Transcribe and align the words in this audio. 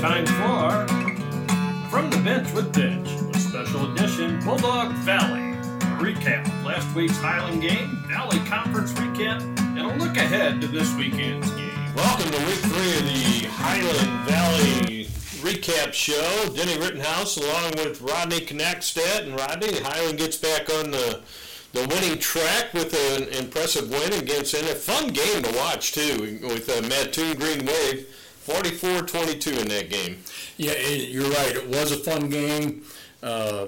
time 0.00 0.24
for 0.24 0.88
From 1.90 2.08
the 2.08 2.16
Bench 2.24 2.50
with 2.54 2.72
Dench, 2.72 3.06
a 3.36 3.38
special 3.38 3.92
edition 3.92 4.42
Bulldog 4.42 4.92
Valley. 4.92 5.50
A 5.50 6.02
recap 6.02 6.46
of 6.46 6.64
last 6.64 6.94
week's 6.94 7.18
Highland 7.18 7.60
game, 7.60 8.02
Valley 8.08 8.38
Conference 8.46 8.94
recap, 8.94 9.42
and 9.76 9.80
a 9.80 10.02
look 10.02 10.16
ahead 10.16 10.62
to 10.62 10.68
this 10.68 10.94
weekend's 10.94 11.50
game. 11.50 11.94
Welcome 11.94 12.30
to 12.30 12.38
week 12.46 12.60
three 12.60 12.96
of 12.96 13.04
the 13.04 13.48
Highland 13.48 14.26
Valley 14.26 15.04
recap 15.42 15.92
show. 15.92 16.48
Denny 16.56 16.78
Rittenhouse 16.78 17.36
along 17.36 17.72
with 17.72 18.00
Rodney 18.00 18.40
Knackstedt. 18.40 19.24
And 19.24 19.36
Rodney, 19.36 19.80
Highland 19.80 20.16
gets 20.16 20.38
back 20.38 20.70
on 20.72 20.92
the 20.92 21.20
the 21.72 21.86
winning 21.86 22.18
track 22.18 22.72
with 22.72 22.94
an 22.94 23.28
impressive 23.34 23.90
win 23.90 24.14
against 24.14 24.54
and 24.54 24.66
a 24.66 24.74
fun 24.74 25.08
game 25.08 25.42
to 25.42 25.56
watch 25.56 25.92
too 25.92 26.40
with 26.42 26.68
uh, 26.68 26.80
Mattoon 26.88 27.36
Green 27.36 27.64
Wave 27.66 28.08
44-22 28.50 29.62
in 29.62 29.68
that 29.68 29.90
game. 29.90 30.18
Yeah, 30.56 30.72
it, 30.74 31.08
you're 31.10 31.30
right. 31.30 31.54
It 31.54 31.68
was 31.68 31.92
a 31.92 31.96
fun 31.96 32.28
game. 32.28 32.82
Uh, 33.22 33.66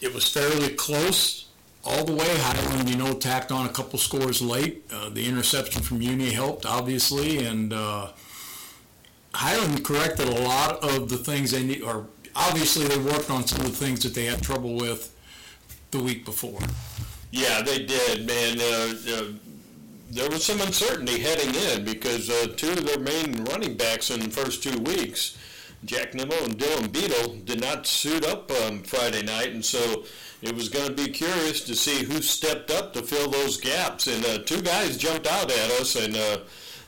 it 0.00 0.14
was 0.14 0.28
fairly 0.28 0.70
close 0.74 1.46
all 1.84 2.04
the 2.04 2.12
way. 2.12 2.26
Highland, 2.38 2.88
you 2.88 2.96
know, 2.96 3.12
tacked 3.12 3.50
on 3.52 3.66
a 3.66 3.68
couple 3.68 3.98
scores 3.98 4.40
late. 4.40 4.84
Uh, 4.92 5.08
the 5.08 5.26
interception 5.26 5.82
from 5.82 6.00
Uni 6.00 6.30
helped, 6.30 6.64
obviously, 6.64 7.44
and 7.44 7.72
uh, 7.72 8.12
Highland 9.34 9.84
corrected 9.84 10.28
a 10.28 10.40
lot 10.42 10.82
of 10.82 11.08
the 11.08 11.16
things 11.16 11.50
they 11.50 11.62
need, 11.62 11.82
or 11.82 12.06
obviously 12.36 12.86
they 12.86 12.98
worked 12.98 13.30
on 13.30 13.46
some 13.46 13.60
of 13.64 13.70
the 13.70 13.84
things 13.84 14.02
that 14.02 14.14
they 14.14 14.26
had 14.26 14.42
trouble 14.42 14.74
with 14.74 15.14
the 15.90 15.98
week 15.98 16.24
before. 16.24 16.60
Yeah, 17.30 17.62
they 17.62 17.84
did, 17.84 18.26
man. 18.26 18.58
Uh, 18.60 18.94
uh, 19.14 19.24
there 20.10 20.28
was 20.28 20.44
some 20.44 20.60
uncertainty 20.60 21.20
heading 21.20 21.54
in 21.54 21.84
because 21.84 22.28
uh, 22.28 22.48
two 22.56 22.72
of 22.72 22.84
their 22.84 22.98
main 22.98 23.44
running 23.44 23.76
backs 23.76 24.10
in 24.10 24.20
the 24.20 24.28
first 24.28 24.62
two 24.62 24.76
weeks, 24.80 25.38
Jack 25.84 26.14
Nimmo 26.14 26.34
and 26.42 26.58
Dylan 26.58 26.92
Beadle, 26.92 27.36
did 27.44 27.60
not 27.60 27.86
suit 27.86 28.24
up 28.24 28.50
um, 28.50 28.82
Friday 28.82 29.22
night, 29.22 29.50
and 29.50 29.64
so 29.64 30.04
it 30.42 30.54
was 30.54 30.68
going 30.68 30.88
to 30.88 30.94
be 30.94 31.12
curious 31.12 31.60
to 31.62 31.76
see 31.76 32.04
who 32.04 32.20
stepped 32.20 32.72
up 32.72 32.92
to 32.92 33.02
fill 33.02 33.30
those 33.30 33.60
gaps. 33.60 34.08
And 34.08 34.24
uh, 34.26 34.38
two 34.38 34.60
guys 34.62 34.98
jumped 34.98 35.28
out 35.28 35.50
at 35.50 35.70
us, 35.80 35.94
and 35.94 36.16
uh, 36.16 36.38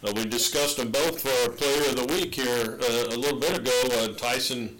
uh, 0.04 0.12
we 0.16 0.24
discussed 0.24 0.78
them 0.78 0.90
both 0.90 1.22
for 1.22 1.30
our 1.42 1.56
Player 1.56 1.90
of 1.90 1.96
the 1.96 2.06
Week 2.06 2.34
here 2.34 2.80
uh, 2.82 3.14
a 3.14 3.16
little 3.16 3.38
bit 3.38 3.56
ago. 3.56 4.12
Tyson 4.14 4.78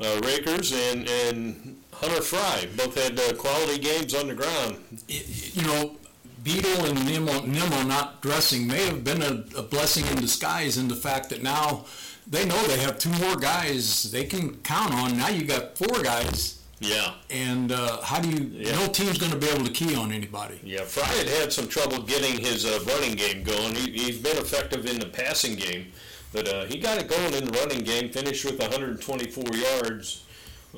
Rakers 0.00 0.72
and 0.72 1.08
and 1.08 1.76
Hunter 1.92 2.22
Fry 2.22 2.66
both 2.76 2.96
had 2.96 3.38
quality 3.38 3.78
games 3.78 4.14
on 4.14 4.26
the 4.26 4.34
ground. 4.34 4.78
You 5.06 5.62
know, 5.62 5.96
Beadle 6.42 6.86
and 6.86 7.06
Nimmo, 7.06 7.42
Nimmo 7.42 7.82
not 7.82 8.20
dressing 8.20 8.66
may 8.66 8.84
have 8.86 9.04
been 9.04 9.22
a, 9.22 9.44
a 9.56 9.62
blessing 9.62 10.06
in 10.06 10.16
disguise 10.16 10.76
in 10.76 10.88
the 10.88 10.96
fact 10.96 11.30
that 11.30 11.42
now 11.42 11.84
they 12.26 12.44
know 12.44 12.60
they 12.66 12.78
have 12.78 12.98
two 12.98 13.10
more 13.10 13.36
guys 13.36 14.10
they 14.10 14.24
can 14.24 14.56
count 14.58 14.92
on. 14.94 15.16
Now 15.16 15.28
you 15.28 15.44
got 15.44 15.76
four 15.76 16.02
guys. 16.02 16.58
Yeah. 16.80 17.14
And 17.30 17.70
uh, 17.70 18.00
how 18.02 18.20
do 18.20 18.28
you? 18.28 18.50
Yeah. 18.52 18.72
No 18.72 18.88
team's 18.88 19.18
going 19.18 19.30
to 19.32 19.38
be 19.38 19.48
able 19.48 19.64
to 19.64 19.70
key 19.70 19.94
on 19.94 20.10
anybody. 20.10 20.58
Yeah, 20.64 20.82
Fry 20.82 21.06
had 21.06 21.28
had 21.28 21.52
some 21.52 21.68
trouble 21.68 22.02
getting 22.02 22.40
his 22.40 22.64
uh, 22.64 22.80
running 22.88 23.14
game 23.14 23.44
going. 23.44 23.76
He, 23.76 23.92
he's 23.92 24.18
been 24.18 24.36
effective 24.36 24.86
in 24.86 24.98
the 24.98 25.06
passing 25.06 25.54
game, 25.54 25.92
but 26.32 26.48
uh, 26.48 26.64
he 26.64 26.78
got 26.78 26.98
it 26.98 27.08
going 27.08 27.34
in 27.34 27.44
the 27.44 27.58
running 27.58 27.84
game. 27.84 28.10
Finished 28.10 28.44
with 28.44 28.58
124 28.58 29.44
yards 29.54 30.24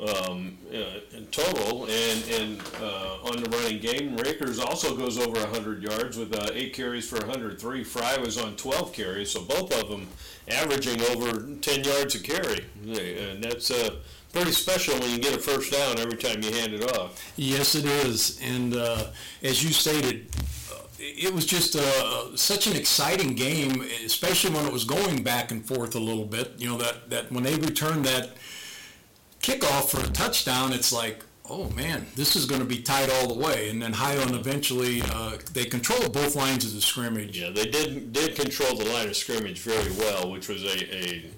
um, 0.03 0.59
in 0.70 1.27
total, 1.31 1.84
and 1.84 2.25
and 2.31 2.62
uh, 2.81 3.19
on 3.25 3.42
the 3.42 3.48
running 3.50 3.81
game, 3.81 4.17
Rakers 4.17 4.59
also 4.59 4.97
goes 4.97 5.19
over 5.19 5.39
100 5.41 5.83
yards 5.83 6.17
with 6.17 6.34
uh, 6.34 6.51
eight 6.53 6.75
carries 6.75 7.09
for 7.09 7.17
103. 7.19 7.84
Fry 7.84 8.19
was 8.19 8.39
on 8.39 8.56
12 8.56 8.92
carries, 8.92 9.31
so 9.31 9.42
both 9.42 9.73
of 9.73 9.89
them 9.89 10.09
averaging 10.48 11.01
over 11.03 11.47
10 11.61 11.84
yards 11.84 12.14
a 12.14 12.20
carry, 12.20 12.64
and 12.84 13.42
that's 13.42 13.70
uh, 13.70 13.97
pretty 14.33 14.53
special 14.53 14.98
when 14.98 15.11
you 15.11 15.19
get 15.19 15.34
a 15.34 15.39
first 15.39 15.73
down 15.73 15.98
every 15.98 16.19
time 16.19 16.42
you 16.42 16.53
hand 16.53 16.75
it 16.75 16.98
off. 16.98 17.33
Yes, 17.36 17.75
it 17.75 17.84
is. 17.84 18.41
And 18.42 18.75
uh, 18.75 19.06
as 19.42 19.63
you 19.63 19.70
stated, 19.70 20.27
it 20.98 21.33
was 21.33 21.47
just 21.47 21.77
uh, 21.77 22.36
such 22.36 22.67
an 22.67 22.77
exciting 22.77 23.35
game, 23.35 23.83
especially 24.05 24.51
when 24.55 24.67
it 24.67 24.73
was 24.73 24.85
going 24.85 25.23
back 25.23 25.51
and 25.51 25.64
forth 25.64 25.95
a 25.95 26.01
little 26.01 26.24
bit. 26.24 26.52
You 26.58 26.68
know 26.68 26.79
that 26.79 27.11
that 27.11 27.30
when 27.30 27.45
they 27.45 27.55
returned 27.57 28.05
that 28.07 28.30
kickoff 29.44 29.90
for 29.90 30.00
a 30.00 30.10
touchdown, 30.10 30.72
it's 30.72 30.90
like, 30.90 31.22
oh 31.50 31.68
man, 31.70 32.06
this 32.16 32.34
is 32.34 32.46
going 32.46 32.62
to 32.62 32.66
be 32.66 32.80
tight 32.80 33.10
all 33.10 33.28
the 33.28 33.38
way. 33.38 33.68
And 33.68 33.82
then 33.82 33.92
Highland 33.92 34.34
eventually 34.34 35.02
uh, 35.02 35.36
they 35.52 35.66
controlled 35.66 36.14
both 36.14 36.34
lines 36.34 36.64
of 36.64 36.72
the 36.72 36.80
scrimmage. 36.80 37.38
Yeah, 37.38 37.50
they 37.50 37.66
did 37.66 38.12
did 38.12 38.36
control 38.36 38.74
the 38.74 38.86
line 38.86 39.08
of 39.08 39.16
scrimmage 39.16 39.60
very 39.60 39.92
well, 39.92 40.30
which 40.30 40.48
was 40.48 40.64
a, 40.64 40.96
a 40.96 41.30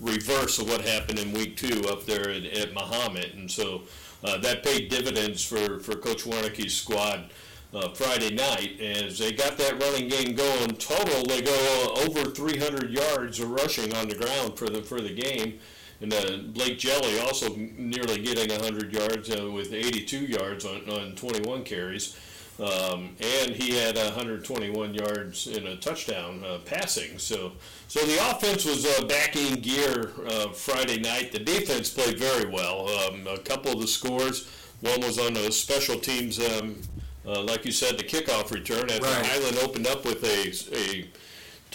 reverse 0.00 0.58
of 0.58 0.68
what 0.68 0.82
happened 0.82 1.18
in 1.18 1.32
week 1.32 1.56
two 1.56 1.80
up 1.88 2.04
there 2.04 2.28
at, 2.28 2.44
at 2.44 2.74
Mahomet, 2.74 3.32
and 3.34 3.50
so 3.50 3.82
uh, 4.22 4.36
that 4.38 4.62
paid 4.62 4.90
dividends 4.90 5.42
for 5.42 5.80
for 5.80 5.96
Coach 5.96 6.24
Warnicke's 6.24 6.74
squad. 6.74 7.30
Uh, 7.74 7.92
Friday 7.92 8.32
night, 8.32 8.80
as 8.80 9.18
they 9.18 9.32
got 9.32 9.58
that 9.58 9.82
running 9.82 10.08
game 10.08 10.34
going, 10.34 10.68
total 10.76 11.24
they 11.24 11.42
go 11.42 11.94
over 12.06 12.30
300 12.30 12.90
yards 12.90 13.40
of 13.40 13.50
rushing 13.50 13.92
on 13.92 14.08
the 14.08 14.14
ground 14.14 14.56
for 14.56 14.68
the 14.70 14.80
for 14.80 15.00
the 15.00 15.12
game, 15.12 15.58
and 16.00 16.12
uh, 16.12 16.38
Blake 16.48 16.78
Jelly 16.78 17.18
also 17.20 17.54
nearly 17.56 18.20
getting 18.22 18.50
100 18.50 18.92
yards 18.92 19.30
uh, 19.30 19.50
with 19.50 19.72
82 19.72 20.18
yards 20.26 20.64
on, 20.64 20.88
on 20.90 21.14
21 21.14 21.64
carries. 21.64 22.16
Um, 22.58 23.16
and 23.20 23.50
he 23.54 23.74
had 23.76 23.96
121 23.96 24.94
yards 24.94 25.46
in 25.46 25.66
a 25.66 25.76
touchdown 25.76 26.42
uh, 26.42 26.58
passing. 26.64 27.18
So, 27.18 27.52
so 27.86 28.00
the 28.06 28.16
offense 28.30 28.64
was 28.64 28.86
uh, 28.86 29.04
back 29.04 29.36
in 29.36 29.60
gear 29.60 30.12
uh, 30.26 30.48
Friday 30.52 30.98
night. 30.98 31.32
The 31.32 31.38
defense 31.40 31.90
played 31.90 32.18
very 32.18 32.48
well. 32.48 32.88
Um, 32.88 33.26
a 33.26 33.36
couple 33.38 33.72
of 33.72 33.80
the 33.80 33.86
scores, 33.86 34.48
one 34.80 35.00
was 35.02 35.18
on 35.18 35.34
the 35.34 35.52
special 35.52 35.98
teams, 35.98 36.38
um, 36.38 36.80
uh, 37.26 37.42
like 37.42 37.66
you 37.66 37.72
said, 37.72 37.98
the 37.98 38.04
kickoff 38.04 38.50
return. 38.50 38.88
After 38.90 39.04
Right. 39.04 39.26
Highland 39.26 39.58
opened 39.58 39.86
up 39.86 40.06
with 40.06 40.24
a, 40.24 40.74
a 40.74 41.10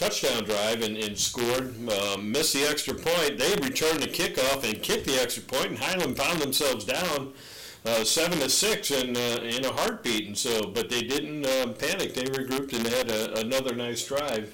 touchdown 0.02 0.42
drive 0.42 0.82
and, 0.82 0.96
and 0.96 1.16
scored, 1.16 1.74
um, 1.90 2.32
missed 2.32 2.54
the 2.54 2.64
extra 2.68 2.92
point. 2.92 3.38
They 3.38 3.54
returned 3.62 4.02
the 4.02 4.08
kickoff 4.08 4.64
and 4.64 4.82
kicked 4.82 5.06
the 5.06 5.20
extra 5.20 5.44
point, 5.44 5.66
and 5.66 5.78
Highland 5.78 6.16
found 6.16 6.40
themselves 6.40 6.84
down 6.84 7.32
uh, 7.86 8.02
seven 8.02 8.38
to 8.40 8.48
six 8.48 8.90
in 8.90 9.16
uh, 9.16 9.40
in 9.42 9.64
a 9.64 9.72
heartbeat. 9.72 10.26
And 10.26 10.36
so, 10.36 10.62
but 10.62 10.90
they 10.90 11.02
didn't 11.02 11.46
um, 11.46 11.74
panic. 11.74 12.14
They 12.14 12.24
regrouped 12.24 12.72
and 12.72 12.86
had 12.86 13.10
a, 13.10 13.40
another 13.40 13.74
nice 13.74 14.04
drive. 14.04 14.52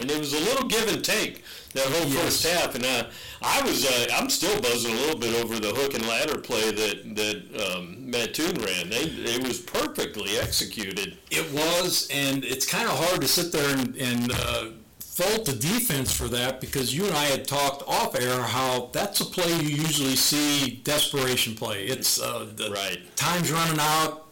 And 0.00 0.10
it 0.10 0.18
was 0.18 0.32
a 0.32 0.40
little 0.40 0.66
give 0.68 0.88
and 0.88 1.04
take 1.04 1.42
that 1.74 1.86
whole 1.86 2.08
Yes. 2.08 2.22
first 2.42 2.46
half. 2.46 2.74
And 2.74 2.84
uh, 2.84 3.04
I 3.42 3.62
was 3.62 3.84
uh, 3.86 4.06
I'm 4.14 4.30
still 4.30 4.60
buzzing 4.60 4.92
a 4.92 4.96
little 4.96 5.18
bit 5.18 5.34
over 5.42 5.58
the 5.58 5.68
hook 5.68 5.94
and 5.94 6.06
ladder 6.06 6.38
play 6.38 6.70
that 6.70 7.14
that 7.16 7.66
um, 7.76 8.10
Mattoon 8.10 8.54
ran. 8.62 8.90
They 8.90 9.02
it 9.02 9.46
was 9.46 9.58
perfectly 9.60 10.38
executed. 10.38 11.18
It 11.30 11.50
was, 11.52 12.08
and 12.12 12.44
it's 12.44 12.66
kind 12.66 12.88
of 12.88 12.96
hard 12.96 13.20
to 13.20 13.28
sit 13.28 13.52
there 13.52 13.76
and, 13.76 13.96
and 13.96 14.32
uh, 14.32 14.64
fault 15.00 15.44
the 15.46 15.52
defense 15.52 16.12
for 16.14 16.28
that 16.28 16.60
because 16.60 16.94
you 16.94 17.04
and 17.04 17.14
I 17.14 17.24
had 17.24 17.46
talked 17.46 17.82
off 17.88 18.14
air 18.18 18.40
how 18.42 18.90
that's 18.92 19.20
a 19.20 19.24
play 19.24 19.52
you 19.52 19.68
usually 19.82 20.14
see 20.16 20.80
desperation 20.84 21.54
play. 21.56 21.84
It's 21.86 22.20
uh, 22.20 22.46
the 22.54 22.70
Right. 22.70 22.98
time's 23.16 23.50
running 23.50 23.78
out, 23.80 24.26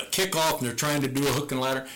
a 0.00 0.04
kickoff, 0.04 0.58
and 0.58 0.66
they're 0.68 0.74
trying 0.76 1.02
to 1.02 1.08
do 1.08 1.26
a 1.26 1.30
hook 1.32 1.50
and 1.52 1.60
ladder. 1.60 1.86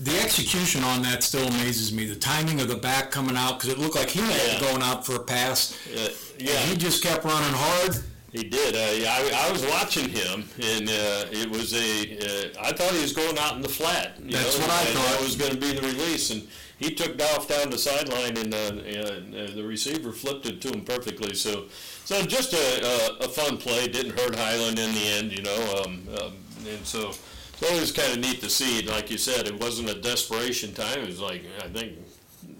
The 0.00 0.18
execution 0.20 0.84
on 0.84 1.02
that 1.02 1.22
still 1.22 1.46
amazes 1.48 1.92
me. 1.92 2.06
The 2.06 2.16
timing 2.16 2.60
of 2.60 2.68
the 2.68 2.76
back 2.76 3.10
coming 3.10 3.36
out 3.36 3.54
because 3.58 3.70
it 3.70 3.78
looked 3.78 3.96
like 3.96 4.10
he 4.10 4.20
might 4.20 4.32
have 4.32 4.60
Yeah. 4.62 4.70
going 4.72 4.82
out 4.82 5.06
for 5.06 5.16
a 5.16 5.20
pass. 5.20 5.74
Uh, 5.94 6.10
yeah, 6.38 6.52
And 6.60 6.70
he 6.70 6.76
just 6.76 7.02
kept 7.02 7.24
running 7.24 7.52
hard. 7.54 7.96
He 8.32 8.42
did. 8.44 8.74
Uh, 8.76 9.08
I, 9.08 9.46
I 9.48 9.52
was 9.52 9.64
watching 9.64 10.10
him, 10.10 10.46
and 10.60 10.88
uh, 10.90 11.24
it 11.32 11.48
was 11.48 11.72
a. 11.72 12.18
Uh, 12.18 12.48
I 12.62 12.72
thought 12.72 12.92
he 12.92 13.00
was 13.00 13.14
going 13.14 13.38
out 13.38 13.56
in 13.56 13.62
the 13.62 13.68
flat. 13.68 14.18
You 14.22 14.32
That's 14.32 14.58
know, 14.58 14.66
what 14.66 14.70
I 14.72 14.84
thought. 14.84 15.10
That 15.12 15.20
was 15.22 15.36
going 15.36 15.52
to 15.52 15.56
be 15.56 15.72
the 15.72 15.80
release, 15.80 16.30
and 16.30 16.46
he 16.78 16.90
took 16.94 17.18
off 17.22 17.48
down 17.48 17.70
the 17.70 17.78
sideline, 17.78 18.36
and 18.36 18.52
uh, 18.52 18.58
uh, 18.58 19.54
the 19.54 19.64
receiver 19.66 20.12
flipped 20.12 20.44
it 20.44 20.60
to 20.62 20.68
him 20.68 20.84
perfectly. 20.84 21.34
So, 21.34 21.66
so 22.04 22.20
just 22.26 22.52
a, 22.52 23.16
a, 23.22 23.24
a 23.24 23.28
fun 23.28 23.56
play. 23.56 23.88
Didn't 23.88 24.18
hurt 24.18 24.34
Highland 24.34 24.78
in 24.78 24.92
the 24.92 25.06
end, 25.08 25.32
you 25.32 25.42
know. 25.42 25.82
Um, 25.86 26.06
um, 26.20 26.32
and 26.68 26.84
so, 26.84 27.12
so 27.56 27.66
it 27.66 27.80
was 27.80 27.92
kind 27.92 28.12
of 28.12 28.18
neat 28.18 28.40
to 28.42 28.50
see. 28.50 28.82
Like 28.82 29.10
you 29.10 29.18
said, 29.18 29.46
it 29.46 29.60
wasn't 29.60 29.90
a 29.90 30.00
desperation 30.00 30.72
time. 30.72 31.00
It 31.00 31.06
was 31.06 31.20
like 31.20 31.44
I 31.62 31.68
think 31.68 31.98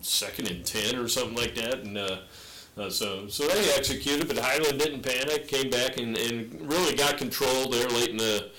second 0.03 0.51
and 0.51 0.65
ten 0.65 0.97
or 0.97 1.09
something 1.09 1.37
like 1.37 1.55
that, 1.57 1.81
and. 1.81 1.99
Uh, 1.99 2.19
uh, 2.79 2.91
so, 2.91 3.27
so 3.27 3.49
they 3.49 3.73
executed, 3.73 4.29
but 4.29 4.37
Highland 4.37 4.79
didn't 4.79 5.01
panic. 5.01 5.49
Came 5.49 5.71
back 5.71 5.97
and, 5.97 6.15
and 6.15 6.71
really 6.71 6.95
got 6.95 7.17
control 7.17 7.71
there 7.71 7.89
late 7.89 8.11
in 8.11 8.19
the 8.19 8.51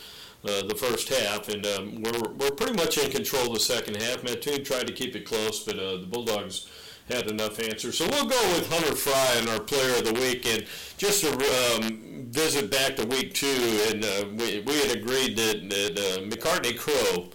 uh, 0.43 0.61
the 0.63 0.75
first 0.75 1.09
half, 1.09 1.49
and 1.49 1.65
um, 1.65 2.01
we're 2.01 2.29
we're 2.33 2.51
pretty 2.51 2.73
much 2.73 2.97
in 2.97 3.11
control 3.11 3.53
the 3.53 3.59
second 3.59 4.01
half. 4.01 4.23
Mattoon 4.23 4.63
tried 4.63 4.87
to 4.87 4.93
keep 4.93 5.15
it 5.15 5.25
close, 5.25 5.63
but 5.63 5.77
uh, 5.77 5.97
the 5.97 6.07
Bulldogs 6.07 6.67
had 7.09 7.27
enough 7.27 7.59
answers. 7.59 7.97
So 7.97 8.07
we'll 8.09 8.25
go 8.25 8.41
with 8.53 8.69
Hunter 8.71 8.95
Fry 8.95 9.35
and 9.37 9.49
our 9.49 9.59
Player 9.59 9.97
of 9.97 10.05
the 10.05 10.13
Week, 10.13 10.45
and 10.45 10.65
just 10.97 11.23
to 11.23 11.31
um, 11.31 12.25
visit 12.29 12.69
back 12.69 12.95
to 12.97 13.05
week 13.05 13.33
two, 13.33 13.81
and 13.89 14.03
uh, 14.03 14.25
we 14.35 14.59
we 14.59 14.79
had 14.79 14.97
agreed 14.97 15.37
that 15.37 15.69
that 15.69 15.99
uh, 15.99 16.21
McCartney 16.23 16.77
Crow. 16.77 17.29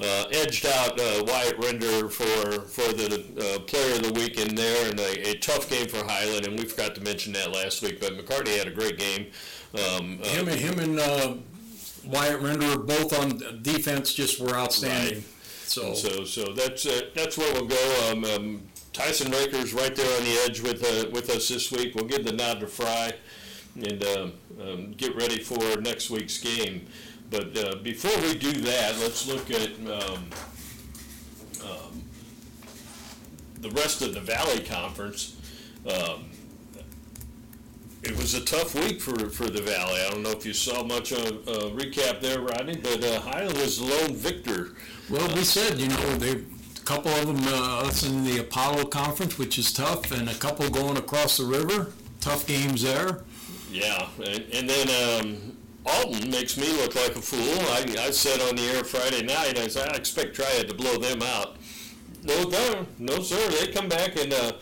uh, 0.00 0.24
edged 0.32 0.66
out 0.66 0.98
uh, 0.98 1.22
Wyatt 1.26 1.58
Render 1.58 2.08
for 2.08 2.62
for 2.62 2.92
the 2.92 3.22
uh, 3.38 3.60
player 3.60 3.94
of 3.94 4.02
the 4.02 4.12
week 4.12 4.38
in 4.38 4.54
there, 4.54 4.90
and 4.90 4.98
a, 4.98 5.30
a, 5.30 5.34
tough 5.34 5.70
game 5.70 5.86
for 5.86 6.04
Highland. 6.04 6.46
And 6.46 6.58
we 6.58 6.64
forgot 6.64 6.94
to 6.96 7.00
mention 7.02 7.32
that 7.34 7.52
last 7.52 7.82
week, 7.82 8.00
but 8.00 8.14
McCartney 8.14 8.56
had 8.58 8.66
a 8.66 8.72
great 8.72 8.98
game. 8.98 9.26
Um, 9.74 10.18
uh, 10.22 10.28
him 10.28 10.48
and 10.48 10.60
him 10.60 10.78
and 10.80 10.98
uh, 10.98 11.34
Wyatt 12.04 12.40
Render 12.40 12.78
both 12.78 13.18
on 13.18 13.62
defense 13.62 14.12
just 14.12 14.40
were 14.40 14.54
outstanding. 14.54 15.18
Right. 15.18 15.24
So, 15.64 15.94
so, 15.94 16.24
so 16.24 16.52
that's 16.52 16.84
uh, 16.84 17.02
that's 17.14 17.38
where 17.38 17.52
we'll 17.54 17.66
go. 17.66 18.10
Um, 18.10 18.24
um, 18.24 18.62
Tyson 18.92 19.32
Raker's 19.32 19.72
right 19.72 19.94
there 19.94 20.18
on 20.18 20.24
the 20.24 20.38
edge 20.44 20.60
with 20.60 20.84
uh, 20.84 21.08
with 21.10 21.30
us 21.30 21.48
this 21.48 21.72
week. 21.72 21.94
We'll 21.94 22.04
give 22.04 22.24
the 22.24 22.32
nod 22.32 22.60
to 22.60 22.66
Fry 22.66 23.14
and 23.74 24.04
uh, 24.04 24.28
um, 24.60 24.92
get 24.92 25.16
ready 25.16 25.38
for 25.38 25.80
next 25.80 26.10
week's 26.10 26.38
game. 26.38 26.86
But 27.30 27.56
uh, 27.56 27.76
before 27.76 28.20
we 28.20 28.34
do 28.34 28.52
that, 28.52 28.98
let's 28.98 29.26
look 29.26 29.50
at 29.50 29.70
um, 29.86 30.26
um, 31.64 32.02
the 33.60 33.70
rest 33.70 34.02
of 34.02 34.12
the 34.12 34.20
Valley 34.20 34.60
Conference. 34.60 35.36
Um, 35.86 36.26
it 38.02 38.16
was 38.16 38.34
a 38.34 38.44
tough 38.44 38.74
week 38.74 39.00
for, 39.00 39.30
for 39.30 39.48
the 39.48 39.62
Valley. 39.62 40.00
I 40.02 40.10
don't 40.10 40.22
know 40.22 40.32
if 40.32 40.44
you 40.44 40.52
saw 40.52 40.82
much 40.82 41.12
of 41.12 41.48
a 41.48 41.70
recap 41.70 42.20
there, 42.20 42.40
Rodney, 42.40 42.76
but 42.76 43.02
uh, 43.02 43.20
Highland 43.20 43.56
was 43.56 43.78
the 43.78 43.84
lone 43.84 44.14
victor. 44.14 44.74
Well, 45.08 45.34
we 45.34 45.44
said, 45.44 45.78
you 45.78 45.88
know, 45.88 46.16
they 46.16 46.42
a 46.82 46.84
couple 46.84 47.12
of 47.12 47.26
them 47.28 47.46
uh, 47.46 47.82
us 47.86 48.02
in 48.02 48.24
the 48.24 48.38
Apollo 48.38 48.86
Conference, 48.86 49.38
which 49.38 49.56
is 49.56 49.72
tough, 49.72 50.10
and 50.10 50.28
a 50.28 50.34
couple 50.34 50.68
going 50.68 50.96
across 50.96 51.36
the 51.36 51.44
river. 51.44 51.92
Tough 52.20 52.44
games 52.46 52.82
there. 52.82 53.22
Yeah, 53.70 54.08
and, 54.18 54.68
then 54.68 54.88
um, 54.90 55.56
Alton 55.86 56.28
makes 56.30 56.56
me 56.56 56.72
look 56.72 56.94
like 56.96 57.14
a 57.14 57.22
fool. 57.22 57.38
I, 57.70 58.06
I 58.06 58.10
said 58.10 58.40
on 58.40 58.56
the 58.56 58.62
air 58.62 58.82
Friday 58.82 59.22
night, 59.22 59.58
I 59.58 59.68
said 59.68 59.92
I 59.92 59.96
expect 59.96 60.34
Triad 60.34 60.68
to 60.68 60.74
blow 60.74 60.96
them 60.96 61.22
out. 61.22 61.56
No, 62.24 62.42
no, 62.42 62.86
no, 62.98 63.22
sir. 63.22 63.48
They 63.50 63.72
come 63.72 63.88
back 63.88 64.16
and. 64.16 64.32
Uh, 64.32 64.52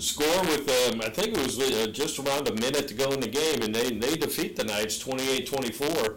score 0.00 0.40
with, 0.42 0.68
um, 0.68 1.00
I 1.02 1.08
think 1.08 1.38
it 1.38 1.44
was 1.44 1.56
uh, 1.56 1.86
just 1.86 2.18
around 2.18 2.48
a 2.48 2.54
minute 2.54 2.88
to 2.88 2.94
go 2.94 3.12
in 3.12 3.20
the 3.20 3.28
game, 3.28 3.62
and 3.62 3.72
they, 3.72 3.90
they 3.90 4.16
defeat 4.16 4.56
the 4.56 4.64
Knights 4.64 5.00
28-24. 5.00 6.16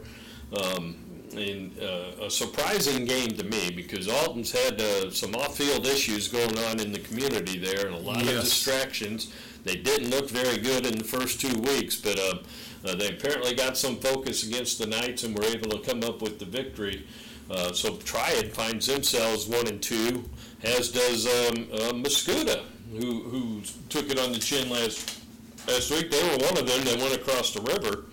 Um, 0.60 0.96
and 1.38 1.78
uh, 1.80 2.26
a 2.26 2.30
surprising 2.30 3.06
game 3.06 3.30
to 3.30 3.44
me 3.44 3.72
because 3.72 4.08
Alton's 4.08 4.52
had 4.52 4.82
uh, 4.82 5.12
some 5.12 5.36
off-field 5.36 5.86
issues 5.86 6.28
going 6.28 6.58
on 6.60 6.80
in 6.80 6.92
the 6.92 7.00
community 7.00 7.58
there 7.58 7.88
and 7.88 7.96
a 7.96 8.00
lot 8.00 8.24
yes. 8.24 8.36
of 8.36 8.44
distractions. 8.44 9.32
They 9.64 9.76
didn't 9.76 10.10
look 10.10 10.30
very 10.30 10.58
good 10.58 10.86
in 10.86 10.98
the 10.98 11.04
first 11.04 11.42
two 11.42 11.58
weeks, 11.60 11.96
but 11.96 12.20
uh, 12.20 12.38
uh, 12.86 12.96
they 12.96 13.10
apparently 13.10 13.54
got 13.54 13.78
some 13.78 13.98
focus 13.98 14.48
against 14.48 14.80
the 14.80 14.88
Knights 14.88 15.24
and 15.24 15.38
were 15.38 15.46
able 15.46 15.70
to 15.70 15.80
come 15.80 16.04
up 16.04 16.22
with 16.22 16.40
the 16.40 16.46
victory. 16.46 17.06
Uh, 17.50 17.72
so 17.72 17.96
Triad 17.98 18.52
finds 18.54 18.88
themselves 18.88 19.48
one 19.48 19.68
and 19.68 19.82
two, 19.82 20.30
as 20.64 20.90
does 20.90 21.26
um, 21.26 21.68
uh, 21.74 21.94
who 22.92 23.22
who 23.24 23.62
took 23.90 24.10
it 24.10 24.20
on 24.20 24.32
the 24.32 24.40
chin 24.40 24.70
last 24.70 25.20
last 25.68 25.92
week. 25.92 26.12
They 26.12 26.24
were 26.24 26.38
one 26.46 26.58
of 26.58 26.68
them 26.68 26.84
that 26.86 26.98
went 27.00 27.16
across 27.16 27.54
the 27.54 27.62
river 27.62 28.06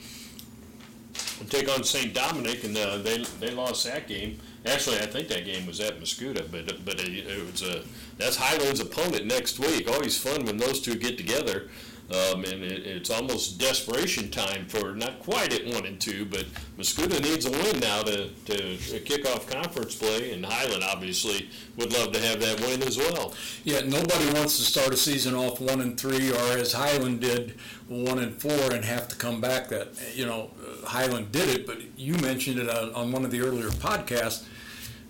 and 1.40 1.50
take 1.50 1.68
on 1.68 1.84
St. 1.84 2.14
Dominic, 2.14 2.64
and 2.64 2.76
uh, 2.76 2.98
they 2.98 3.18
they 3.40 3.50
lost 3.50 3.84
that 3.84 4.08
game. 4.08 4.38
Actually, 4.66 4.98
I 4.98 5.06
think 5.06 5.28
that 5.28 5.44
game 5.44 5.66
was 5.66 5.80
at 5.80 6.00
Mascoutah, 6.00 6.50
but 6.50 6.84
but 6.84 7.00
it, 7.00 7.26
it 7.26 7.50
was 7.50 7.62
a 7.62 7.82
that's 8.18 8.36
Highland's 8.36 8.80
opponent 8.80 9.26
next 9.26 9.58
week. 9.58 9.90
Always 9.90 10.16
fun 10.16 10.44
when 10.44 10.56
those 10.56 10.80
two 10.80 10.94
get 10.94 11.16
together. 11.16 11.68
Um, 12.10 12.44
and 12.44 12.62
it, 12.62 12.86
it's 12.86 13.08
almost 13.08 13.58
desperation 13.58 14.30
time 14.30 14.66
for 14.66 14.94
not 14.94 15.20
quite 15.20 15.54
at 15.54 15.64
one 15.74 15.86
and 15.86 15.98
two, 15.98 16.26
but 16.26 16.44
Mascoutah 16.76 17.22
needs 17.22 17.46
a 17.46 17.50
win 17.50 17.80
now 17.80 18.02
to, 18.02 18.28
to 18.28 19.00
kick 19.00 19.26
off 19.26 19.48
conference 19.48 19.94
play, 19.94 20.32
and 20.32 20.44
Highland 20.44 20.84
obviously 20.84 21.48
would 21.78 21.94
love 21.94 22.12
to 22.12 22.20
have 22.20 22.40
that 22.40 22.60
win 22.60 22.82
as 22.82 22.98
well. 22.98 23.32
Yeah, 23.64 23.80
nobody 23.80 24.26
wants 24.34 24.58
to 24.58 24.64
start 24.64 24.92
a 24.92 24.98
season 24.98 25.34
off 25.34 25.60
one 25.60 25.80
and 25.80 25.98
three, 25.98 26.30
or 26.30 26.58
as 26.58 26.74
Highland 26.74 27.20
did, 27.20 27.54
one 27.88 28.18
and 28.18 28.34
four, 28.34 28.74
and 28.74 28.84
have 28.84 29.08
to 29.08 29.16
come 29.16 29.40
back. 29.40 29.68
That 29.68 29.88
you 30.14 30.26
know, 30.26 30.50
Highland 30.84 31.32
did 31.32 31.48
it, 31.48 31.66
but 31.66 31.78
you 31.96 32.16
mentioned 32.16 32.58
it 32.58 32.68
on, 32.68 32.92
on 32.94 33.12
one 33.12 33.24
of 33.24 33.30
the 33.30 33.40
earlier 33.40 33.70
podcasts. 33.70 34.44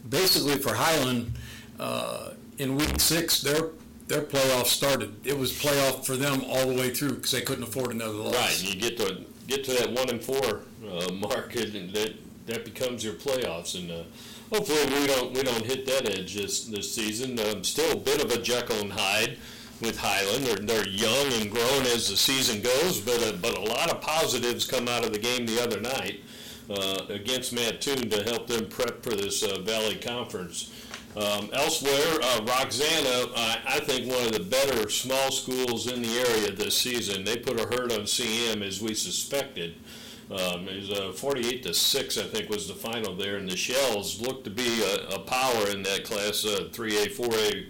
Basically, 0.08 0.58
for 0.58 0.74
Highland, 0.74 1.32
uh, 1.80 2.30
in 2.58 2.76
week 2.76 3.00
six, 3.00 3.40
they're 3.40 3.70
their 4.08 4.22
playoff 4.22 4.66
started. 4.66 5.26
It 5.26 5.38
was 5.38 5.52
playoff 5.52 6.04
for 6.04 6.16
them 6.16 6.42
all 6.46 6.66
the 6.66 6.74
way 6.74 6.90
through 6.90 7.14
because 7.14 7.30
they 7.30 7.40
couldn't 7.40 7.64
afford 7.64 7.92
another 7.92 8.12
loss. 8.12 8.34
Right, 8.34 8.62
you 8.62 8.80
get 8.80 8.96
to 8.98 9.22
get 9.46 9.64
to 9.64 9.72
that 9.74 9.92
one 9.92 10.10
and 10.10 10.22
four 10.22 10.62
uh, 10.88 11.12
mark, 11.12 11.54
and 11.56 11.92
that 11.94 12.14
that 12.46 12.64
becomes 12.64 13.04
your 13.04 13.14
playoffs. 13.14 13.78
And 13.78 13.90
uh, 13.90 14.02
hopefully, 14.50 14.84
we 15.00 15.06
don't 15.06 15.32
we 15.32 15.42
don't 15.42 15.64
hit 15.64 15.86
that 15.86 16.08
edge 16.08 16.34
this 16.34 16.64
this 16.66 16.92
season. 16.94 17.38
Um, 17.38 17.64
still 17.64 17.92
a 17.92 17.96
bit 17.96 18.22
of 18.22 18.30
a 18.30 18.40
Jekyll 18.40 18.80
and 18.80 18.92
Hyde 18.92 19.38
with 19.80 19.98
Highland. 19.98 20.46
They're, 20.46 20.56
they're 20.56 20.88
young 20.88 21.32
and 21.34 21.50
growing 21.50 21.86
as 21.86 22.08
the 22.08 22.16
season 22.16 22.62
goes, 22.62 23.00
but 23.00 23.22
uh, 23.22 23.32
but 23.40 23.56
a 23.56 23.60
lot 23.60 23.90
of 23.90 24.00
positives 24.00 24.64
come 24.66 24.88
out 24.88 25.04
of 25.04 25.12
the 25.12 25.18
game 25.18 25.46
the 25.46 25.62
other 25.62 25.80
night 25.80 26.20
uh, 26.70 27.04
against 27.08 27.52
Mattoon 27.52 28.10
to 28.10 28.22
help 28.24 28.46
them 28.46 28.68
prep 28.68 29.02
for 29.02 29.10
this 29.10 29.42
uh, 29.42 29.60
Valley 29.60 29.96
Conference. 29.96 30.70
Um, 31.16 31.48
elsewhere, 31.52 32.18
uh, 32.22 32.40
Roxana, 32.44 33.30
uh, 33.36 33.56
I 33.68 33.78
think 33.78 34.10
one 34.10 34.26
of 34.26 34.32
the 34.32 34.40
better 34.40 34.90
small 34.90 35.30
schools 35.30 35.90
in 35.90 36.02
the 36.02 36.18
area 36.28 36.50
this 36.50 36.76
season. 36.76 37.22
They 37.22 37.36
put 37.36 37.60
a 37.60 37.62
hurt 37.62 37.92
on 37.92 38.00
CM 38.00 38.66
as 38.66 38.82
we 38.82 38.94
suspected. 38.94 39.76
Um, 40.28 40.68
it 40.68 40.76
was 40.76 40.90
uh, 40.90 41.12
48 41.12 41.62
to 41.64 41.74
six, 41.74 42.18
I 42.18 42.24
think, 42.24 42.50
was 42.50 42.66
the 42.66 42.74
final 42.74 43.14
there, 43.14 43.36
and 43.36 43.48
the 43.48 43.56
Shells 43.56 44.20
looked 44.20 44.42
to 44.44 44.50
be 44.50 44.82
a, 44.82 45.14
a 45.14 45.18
power 45.20 45.68
in 45.70 45.84
that 45.84 46.02
Class 46.02 46.44
3A, 46.44 47.06
uh, 47.06 47.28
4A 47.28 47.66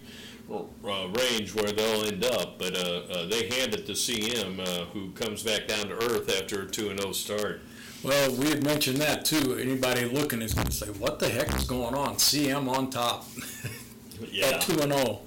uh, 0.50 1.08
range 1.08 1.55
where 1.55 1.70
they'll 1.70 2.05
end 2.05 2.25
up. 2.25 2.58
But 2.58 2.76
uh, 2.76 3.26
they 3.26 3.49
hand 3.49 3.75
it 3.75 3.85
to 3.87 3.93
CM, 3.93 4.67
who 4.93 5.11
comes 5.11 5.43
back 5.43 5.69
down 5.69 5.88
to 5.88 5.94
earth 5.96 6.31
after 6.31 6.62
a 6.62 6.67
2 6.67 6.96
0 6.96 7.12
start. 7.12 7.61
Well, 8.05 8.33
we 8.33 8.51
had 8.51 8.62
mentioned 8.62 8.99
that 8.99 9.25
too. 9.25 9.56
Anybody 9.59 10.05
looking 10.05 10.43
is 10.43 10.53
going 10.53 10.67
to 10.67 10.73
say, 10.73 10.87
"What 10.87 11.19
the 11.19 11.29
heck 11.29 11.55
is 11.56 11.65
going 11.65 11.95
on?" 11.95 12.17
CM 12.17 12.69
on 12.69 12.91
top 12.91 13.27
yeah. 14.31 14.49
at 14.49 14.61
two 14.61 14.79
and 14.81 14.93
zero. 14.93 15.05
Oh. 15.06 15.21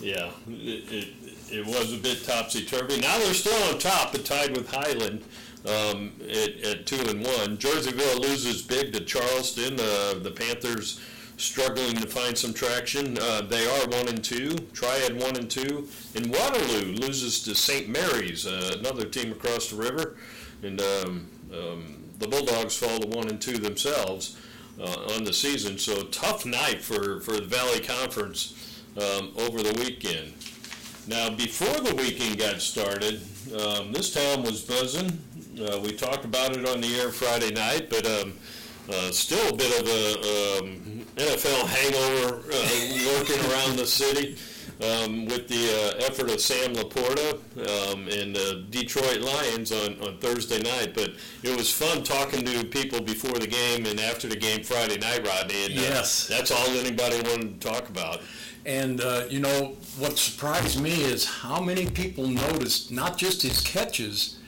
Yeah, 0.00 0.30
it, 0.46 0.92
it, 0.92 1.08
it 1.50 1.66
was 1.66 1.92
a 1.92 1.96
bit 1.96 2.24
topsy 2.24 2.64
turvy. 2.64 3.00
Now 3.00 3.18
they're 3.18 3.34
still 3.34 3.60
on 3.72 3.78
top, 3.78 4.12
but 4.12 4.24
tied 4.24 4.56
with 4.56 4.70
Highland 4.70 5.24
um, 5.66 6.12
at, 6.22 6.60
at 6.60 6.86
two 6.86 7.00
and 7.08 7.24
one. 7.24 7.56
Jerseyville 7.56 8.20
loses 8.20 8.62
big 8.62 8.92
to 8.92 9.00
Charleston. 9.00 9.80
Uh, 9.80 10.20
the 10.22 10.32
Panthers 10.34 11.00
struggling 11.38 11.96
to 11.96 12.06
find 12.06 12.36
some 12.36 12.52
traction. 12.52 13.18
Uh, 13.18 13.42
they 13.42 13.66
are 13.66 13.88
one 13.88 14.08
and 14.08 14.22
two. 14.22 14.56
Triad 14.72 15.20
one 15.20 15.36
and 15.36 15.50
two. 15.50 15.88
And 16.14 16.30
Waterloo 16.30 16.94
loses 16.94 17.42
to 17.44 17.54
St. 17.54 17.88
Mary's, 17.88 18.46
uh, 18.46 18.76
another 18.78 19.04
team 19.06 19.32
across 19.32 19.70
the 19.70 19.76
river. 19.76 20.16
And 20.62 20.80
um, 20.80 21.26
um, 21.52 21.95
the 22.18 22.28
Bulldogs 22.28 22.76
fall 22.76 22.98
to 22.98 23.06
one 23.06 23.28
and 23.28 23.40
two 23.40 23.58
themselves 23.58 24.36
uh, 24.80 25.14
on 25.14 25.24
the 25.24 25.32
season. 25.32 25.78
So 25.78 26.04
tough 26.04 26.44
night 26.46 26.82
for, 26.82 27.20
for 27.20 27.32
the 27.32 27.46
Valley 27.46 27.80
Conference 27.80 28.82
um, 28.96 29.32
over 29.36 29.62
the 29.62 29.74
weekend. 29.78 30.32
Now, 31.08 31.30
before 31.30 31.80
the 31.80 31.94
weekend 31.94 32.38
got 32.38 32.60
started, 32.60 33.20
um, 33.58 33.92
this 33.92 34.12
town 34.12 34.42
was 34.42 34.62
buzzing. 34.62 35.18
Uh, 35.60 35.78
we 35.78 35.92
talked 35.92 36.24
about 36.24 36.56
it 36.56 36.66
on 36.66 36.80
the 36.80 36.94
air 36.96 37.10
Friday 37.10 37.52
night, 37.52 37.88
but 37.88 38.04
um, 38.06 38.32
uh, 38.90 39.10
still 39.10 39.48
a 39.48 39.56
bit 39.56 39.80
of 39.80 39.86
a 39.86 40.58
um, 40.58 41.06
NFL 41.16 41.66
hangover 41.66 42.42
uh, 42.52 43.18
lurking 43.18 43.50
around 43.50 43.76
the 43.76 43.86
city 43.86 44.36
um, 44.82 45.26
with 45.26 45.48
the 45.48 45.94
uh, 45.96 46.06
effort 46.06 46.30
of 46.30 46.40
Sam 46.40 46.74
Laporta 46.74 47.34
um, 47.92 48.08
and 48.08 48.36
the 48.36 48.66
Detroit 48.70 49.20
Lions 49.20 49.72
on, 49.72 49.98
on 50.00 50.18
Thursday 50.18 50.60
night. 50.60 50.92
But 50.94 51.14
it 51.42 51.56
was 51.56 51.70
fun 51.72 52.02
talking 52.02 52.44
to 52.44 52.64
people 52.64 53.00
before 53.00 53.38
the 53.38 53.46
game 53.46 53.86
and 53.86 53.98
after 54.00 54.28
the 54.28 54.36
game 54.36 54.62
Friday 54.62 54.98
night, 54.98 55.26
Rodney. 55.26 55.66
And, 55.66 55.78
uh, 55.78 55.82
yes. 55.82 56.26
That's 56.26 56.50
all 56.50 56.68
anybody 56.68 57.16
wanted 57.28 57.60
to 57.60 57.68
talk 57.68 57.88
about. 57.88 58.20
And, 58.66 59.00
uh, 59.00 59.24
you 59.30 59.38
know, 59.38 59.76
what 59.98 60.18
surprised 60.18 60.80
me 60.80 61.02
is 61.02 61.24
how 61.24 61.60
many 61.60 61.88
people 61.88 62.26
noticed 62.26 62.90
not 62.90 63.16
just 63.16 63.42
his 63.42 63.60
catches, 63.60 64.38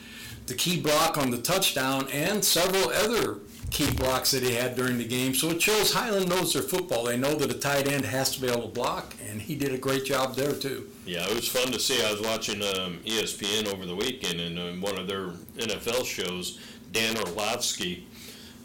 the 0.47 0.55
key 0.55 0.81
block 0.81 1.17
on 1.17 1.31
the 1.31 1.39
touchdown, 1.39 2.09
and 2.13 2.45
several 2.45 2.91
other 2.91 3.39
key 3.71 3.91
blocks 3.93 4.33
that 4.33 4.43
he 4.43 4.55
had 4.55 4.75
during 4.75 4.99
the 4.99 5.07
game. 5.07 5.35
So 5.35 5.51
it 5.51 5.63
shows 5.63 5.93
Highland 5.93 6.29
knows 6.29 6.53
their 6.53 6.63
football. 6.63 7.05
They 7.05 7.17
know 7.17 7.35
that 7.35 7.51
a 7.51 7.59
tight 7.59 7.87
end 7.87 8.05
has 8.05 8.35
to 8.35 8.41
be 8.41 8.49
able 8.49 8.63
to 8.63 8.69
block, 8.69 9.15
and 9.29 9.43
he 9.43 9.55
did 9.55 9.75
a 9.75 9.79
great 9.79 10.05
job 10.05 10.35
there 10.35 10.53
too. 10.53 10.89
Yeah, 11.05 11.25
it 11.29 11.35
was 11.35 11.49
fun 11.49 11.71
to 11.73 11.79
see. 11.79 12.03
I 12.03 12.13
was 12.13 12.21
watching 12.21 12.63
um, 12.63 12.99
ESPN 13.05 13.73
over 13.73 13.85
the 13.85 13.95
weekend, 13.95 14.41
and 14.41 14.59
uh, 14.59 14.87
one 14.87 14.99
of 14.99 15.07
their 15.07 15.31
NFL 15.57 16.05
shows, 16.07 16.59
Dan 16.93 17.17
Orlovsky, 17.19 18.07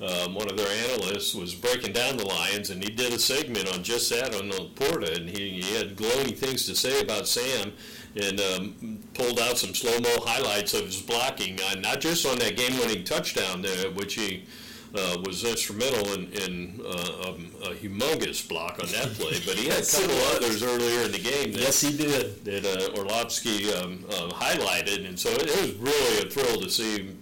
um, 0.01 0.36
one 0.36 0.50
of 0.50 0.58
their 0.58 0.67
analysts, 0.89 1.36
was 1.36 1.53
breaking 1.53 1.93
down 1.93 2.17
the 2.17 2.25
Lions, 2.25 2.70
and 2.70 2.84
he 2.84 2.89
did 2.89 3.13
a 3.13 3.20
segment 3.20 3.74
on 3.74 3.84
just 3.84 4.10
that 4.10 4.36
on 4.36 4.50
LaPorta, 4.50 5.17
and 5.17 5.29
he, 5.29 5.62
he 5.62 5.75
had 5.75 5.96
glowing 5.96 6.34
things 6.34 6.65
to 6.65 6.75
say 6.75 7.01
about 7.01 7.27
Sam 7.27 7.74
and 8.15 8.39
um, 8.39 9.00
pulled 9.13 9.39
out 9.39 9.58
some 9.58 9.74
slow 9.74 10.00
mo 10.00 10.24
highlights 10.25 10.74
of 10.74 10.86
his 10.86 11.01
blocking, 11.01 11.60
uh, 11.62 11.75
not 11.79 12.00
just 12.00 12.25
on 12.25 12.38
that 12.39 12.55
game 12.55 12.77
winning 12.79 13.03
touchdown, 13.03 13.62
there, 13.62 13.89
which 13.91 14.15
he 14.15 14.46
uh, 14.95 15.17
was 15.25 15.43
instrumental 15.43 16.13
in, 16.13 16.31
in 16.33 16.81
uh, 16.85 17.29
um, 17.29 17.51
a 17.63 17.73
humongous 17.73 18.47
block 18.47 18.79
on 18.79 18.88
that 18.91 19.07
play, 19.13 19.39
but 19.45 19.55
he 19.55 19.67
had 19.67 19.79
a 19.81 19.85
couple 19.91 20.15
others 20.35 20.62
earlier 20.62 21.01
in 21.01 21.12
the 21.12 21.19
game 21.19 21.51
that, 21.53 21.62
Yes, 21.62 21.81
he 21.81 21.95
did. 21.97 22.43
that 22.45 22.65
uh, 22.65 23.00
Orlovsky 23.00 23.73
um, 23.73 24.05
uh, 24.09 24.29
highlighted, 24.29 25.07
and 25.07 25.19
so 25.19 25.29
it, 25.29 25.43
it 25.43 25.62
was 25.62 25.73
really 25.75 26.27
a 26.27 26.29
thrill 26.29 26.62
to 26.62 26.69
see 26.69 27.15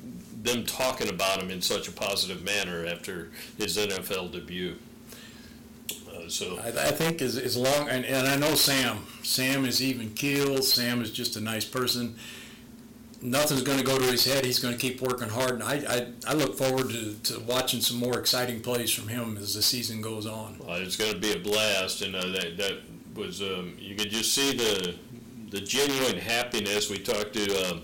them 0.43 0.65
talking 0.65 1.07
about 1.07 1.41
him 1.41 1.49
in 1.51 1.61
such 1.61 1.87
a 1.87 1.91
positive 1.91 2.43
manner 2.43 2.85
after 2.87 3.29
his 3.57 3.77
NFL 3.77 4.31
debut. 4.33 4.75
Uh, 6.13 6.27
so 6.27 6.57
I, 6.59 6.67
I 6.67 6.91
think 6.91 7.21
as, 7.21 7.37
as 7.37 7.55
long, 7.55 7.87
and, 7.87 8.03
and 8.05 8.27
I 8.27 8.35
know 8.35 8.55
Sam. 8.55 9.05
Sam 9.23 9.65
is 9.65 9.81
even 9.81 10.09
keel. 10.13 10.61
Sam 10.61 11.01
is 11.01 11.11
just 11.11 11.35
a 11.35 11.41
nice 11.41 11.63
person. 11.65 12.15
Nothing's 13.23 13.61
going 13.61 13.77
to 13.77 13.83
go 13.83 13.99
to 13.99 14.05
his 14.05 14.25
head. 14.25 14.43
He's 14.45 14.57
going 14.59 14.73
to 14.73 14.79
keep 14.79 14.99
working 14.99 15.29
hard. 15.29 15.51
And 15.51 15.63
I, 15.63 15.75
I, 15.87 16.07
I 16.31 16.33
look 16.33 16.57
forward 16.57 16.89
to, 16.89 17.13
to 17.13 17.39
watching 17.41 17.79
some 17.79 17.97
more 17.97 18.17
exciting 18.17 18.61
plays 18.61 18.91
from 18.91 19.09
him 19.09 19.37
as 19.37 19.53
the 19.53 19.61
season 19.61 20.01
goes 20.01 20.25
on. 20.25 20.59
Uh, 20.67 20.73
it's 20.79 20.95
going 20.95 21.13
to 21.13 21.19
be 21.19 21.33
a 21.33 21.39
blast, 21.39 22.01
and 22.01 22.15
uh, 22.15 22.25
that 22.27 22.57
that 22.57 22.79
was 23.15 23.41
um, 23.41 23.75
you 23.77 23.95
could 23.95 24.09
just 24.09 24.33
see 24.33 24.55
the 24.55 24.95
the 25.51 25.61
genuine 25.61 26.17
happiness. 26.17 26.89
We 26.89 26.97
talked 26.97 27.33
to 27.33 27.69
um, 27.71 27.81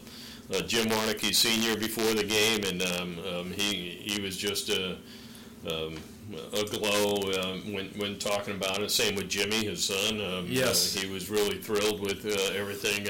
uh, 0.54 0.62
Jim 0.62 0.88
Warnicki 0.88 1.36
Senior 1.36 1.78
before 1.78 2.14
the 2.16 2.24
game, 2.24 2.64
and 2.64 2.82
um, 2.82 3.20
um, 3.32 3.52
he 3.52 3.90
he 4.02 4.20
was 4.22 4.38
just 4.38 4.70
a 4.70 4.98
um, 5.70 5.98
a 6.54 6.64
glow 6.64 7.22
um, 7.44 7.74
when 7.74 7.88
when 7.98 8.18
talking 8.18 8.56
about 8.56 8.82
it. 8.82 8.90
Same 8.90 9.16
with 9.16 9.30
Jimmy, 9.30 9.66
his 9.66 9.84
son. 9.84 10.20
Um, 10.20 10.48
Yes. 10.50 10.96
uh, 10.98 11.02
he 11.02 11.12
was 11.14 11.30
really 11.30 11.58
thrilled 11.60 12.00
with 12.02 12.26
uh, 12.26 12.54
everything. 12.58 13.06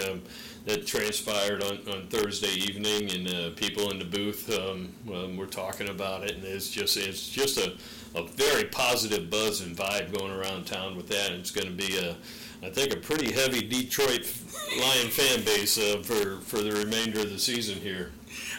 That 0.68 0.86
transpired 0.86 1.64
on, 1.64 1.80
on 1.90 2.08
Thursday 2.08 2.50
evening, 2.50 3.10
and 3.10 3.34
uh, 3.34 3.50
people 3.56 3.90
in 3.90 4.00
the 4.00 4.06
booth 4.06 4.54
um, 4.54 4.90
um, 5.10 5.38
were 5.38 5.46
talking 5.46 5.88
about 5.88 6.26
it, 6.26 6.36
and 6.36 6.44
it's 6.44 6.70
just 6.70 6.98
it's 6.98 7.30
just 7.30 7.58
a, 7.58 7.78
a 8.16 8.28
very 8.28 8.66
positive 8.66 9.30
buzz 9.30 9.62
and 9.62 9.78
vibe 9.78 10.12
going 10.18 10.34
around 10.34 10.66
town 10.66 10.98
with 10.98 11.08
that. 11.08 11.32
And 11.32 11.40
it's 11.40 11.52
going 11.52 11.68
to 11.68 11.74
be 11.74 11.98
a, 11.98 12.18
I 12.62 12.70
think, 12.70 12.94
a 12.94 12.98
pretty 12.98 13.32
heavy 13.32 13.66
Detroit 13.66 14.30
Lion 14.78 15.08
fan 15.08 15.46
base 15.46 15.78
uh, 15.78 16.04
for 16.04 16.42
for 16.42 16.58
the 16.58 16.74
remainder 16.74 17.22
of 17.22 17.30
the 17.30 17.40
season 17.40 17.78
here. 17.78 18.12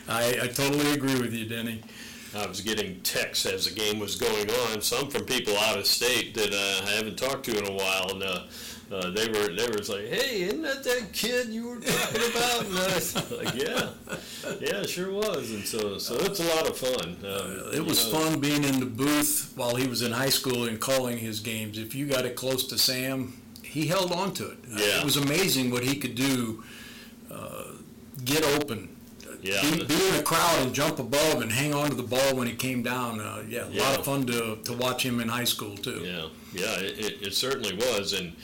I, 0.09 0.31
I 0.45 0.47
totally 0.47 0.91
agree 0.93 1.21
with 1.21 1.35
you, 1.35 1.45
Denny. 1.45 1.83
I 2.35 2.47
was 2.47 2.63
getting 2.63 3.01
texts 3.03 3.45
as 3.45 3.67
the 3.67 3.79
game 3.79 3.99
was 3.99 4.17
going 4.17 4.51
on, 4.51 4.81
some 4.81 5.11
from 5.11 5.25
people 5.25 5.59
out 5.59 5.79
of 5.79 5.87
state 5.87 6.35
that 6.35 6.55
uh, 6.55 6.87
I 6.87 6.93
haven't 6.93 7.19
talked 7.19 7.45
to 7.47 7.59
in 7.59 7.67
a 7.67 7.73
while, 7.73 8.13
and 8.13 8.23
uh, 8.91 8.95
uh, 8.95 9.11
they 9.11 9.29
were 9.29 9.49
they 9.55 9.67
were 9.67 9.79
like, 9.89 10.09
"Hey, 10.09 10.43
isn't 10.43 10.63
that 10.63 10.83
that 10.85 11.13
kid 11.13 11.49
you 11.49 11.69
were 11.69 11.81
talking 11.81 12.23
about?" 12.31 12.65
And 12.67 12.79
I 12.79 12.95
was 12.95 13.31
like, 13.45 13.55
"Yeah, 13.55 13.89
yeah, 14.61 14.81
it 14.83 14.89
sure 14.89 15.13
was." 15.13 15.51
And 15.51 15.65
so 15.67 15.99
so 15.99 16.15
it's 16.17 16.41
a 16.41 16.45
lot 16.57 16.69
of 16.69 16.77
fun. 16.77 17.17
Um, 17.25 17.75
It 17.75 17.85
was 17.85 18.11
know, 18.13 18.19
fun 18.19 18.41
being 18.41 18.65
in 18.65 18.81
the 18.81 18.87
booth 18.87 19.53
while 19.57 19.77
he 19.77 19.87
was 19.87 20.03
in 20.03 20.13
high 20.13 20.31
school 20.31 20.65
and 20.69 20.81
calling 20.81 21.19
his 21.19 21.41
games. 21.41 21.79
If 21.79 21.95
you 21.95 22.07
got 22.07 22.25
it 22.25 22.35
close 22.37 22.67
to 22.69 22.79
Sam, 22.79 23.41
he 23.63 23.87
held 23.87 24.13
on 24.13 24.33
to 24.35 24.51
it. 24.51 24.59
Uh, 24.73 24.79
Yeah. 24.79 24.99
It 25.01 25.05
was 25.05 25.17
amazing 25.17 25.71
what 25.71 25.85
he 25.85 25.97
could 25.97 26.15
do, 26.15 26.65
uh, 27.31 27.65
get 28.25 28.43
open, 28.45 28.89
Yeah. 29.43 29.61
be, 29.63 29.85
be 29.85 30.09
in 30.09 30.15
a 30.15 30.23
crowd 30.23 30.63
and 30.63 30.75
jump 30.75 30.99
above 30.99 31.43
and 31.43 31.53
hang 31.53 31.75
on 31.75 31.91
to 31.91 31.95
the 31.97 32.03
ball 32.03 32.35
when 32.37 32.49
it 32.49 32.59
came 32.59 32.83
down. 32.83 33.21
Uh, 33.21 33.43
yeah, 33.49 33.65
a 33.69 33.79
lot 33.79 33.99
of 33.99 34.05
fun 34.05 34.27
to, 34.27 34.57
to 34.65 34.73
watch 34.73 35.05
him 35.05 35.21
in 35.21 35.29
high 35.29 35.45
school, 35.45 35.77
too. 35.77 36.01
Yeah, 36.05 36.29
yeah, 36.55 36.81
it, 36.81 36.99
it, 36.99 37.27
it 37.29 37.35
certainly 37.35 37.75
was, 37.77 38.15
and 38.15 38.35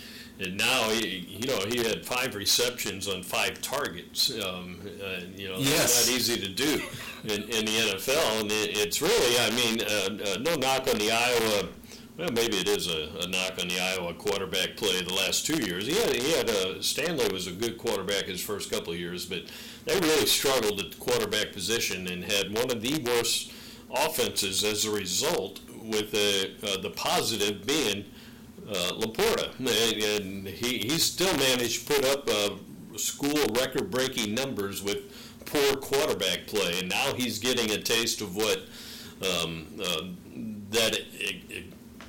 and 0.40 0.56
now 0.56 0.88
he, 0.90 1.18
you 1.28 1.46
know, 1.46 1.60
he 1.68 1.78
had 1.78 2.04
five 2.04 2.34
receptions 2.34 3.08
on 3.08 3.22
five 3.22 3.60
targets. 3.62 4.30
Um, 4.30 4.80
uh, 5.02 5.20
you 5.36 5.48
know, 5.48 5.56
Yes. 5.58 5.78
that's 5.94 6.08
not 6.08 6.16
easy 6.16 6.36
to 6.40 6.48
do 6.48 6.82
in, 7.24 7.42
in 7.42 7.64
the 7.66 7.72
NFL, 7.94 8.40
and 8.40 8.50
it, 8.50 8.76
it's 8.76 9.00
really, 9.00 9.38
I 9.38 9.50
mean, 9.50 9.80
uh, 9.82 10.32
uh, 10.32 10.38
no 10.40 10.54
knock 10.56 10.88
on 10.88 10.98
the 10.98 11.10
Iowa. 11.12 11.68
Well, 12.16 12.30
maybe 12.32 12.58
it 12.58 12.68
is 12.68 12.86
a, 12.88 13.08
a 13.22 13.26
knock 13.28 13.58
on 13.60 13.66
the 13.66 13.80
Iowa 13.80 14.14
quarterback 14.14 14.76
play 14.76 15.02
the 15.02 15.14
last 15.14 15.46
two 15.46 15.56
years. 15.64 15.84
He 15.86 15.94
had, 15.96 16.14
he 16.14 16.30
had 16.32 16.48
uh, 16.48 16.80
Stanley 16.80 17.28
was 17.32 17.48
a 17.48 17.52
good 17.52 17.76
quarterback 17.76 18.26
his 18.26 18.40
first 18.40 18.70
couple 18.70 18.92
of 18.92 18.98
years, 19.00 19.26
but 19.26 19.42
they 19.84 19.98
really 19.98 20.26
struggled 20.26 20.78
at 20.80 20.92
the 20.92 20.96
quarterback 20.96 21.52
position 21.52 22.06
and 22.06 22.22
had 22.22 22.54
one 22.56 22.70
of 22.70 22.80
the 22.82 23.02
worst 23.02 23.52
offenses 23.90 24.62
as 24.64 24.84
a 24.84 24.90
result. 24.90 25.60
With 25.82 26.12
the 26.12 26.52
uh, 26.62 26.80
the 26.80 26.88
positive 26.90 27.66
being 27.66 28.06
uh, 28.68 28.92
Laporta, 28.98 29.58
and, 29.58 29.68
and 30.02 30.46
he, 30.46 30.78
he 30.78 30.98
still 30.98 31.34
managed 31.36 31.86
to 31.86 31.94
put 31.94 32.04
up 32.04 32.28
uh, 32.28 32.50
school 32.96 33.46
record-breaking 33.58 34.34
numbers 34.34 34.82
with 34.82 34.98
poor 35.44 35.76
quarterback 35.76 36.46
play, 36.46 36.78
and 36.78 36.88
now 36.88 37.12
he's 37.14 37.38
getting 37.38 37.70
a 37.70 37.78
taste 37.78 38.20
of 38.20 38.36
what 38.36 38.60
um, 39.22 39.66
uh, 39.82 40.02
that 40.70 40.98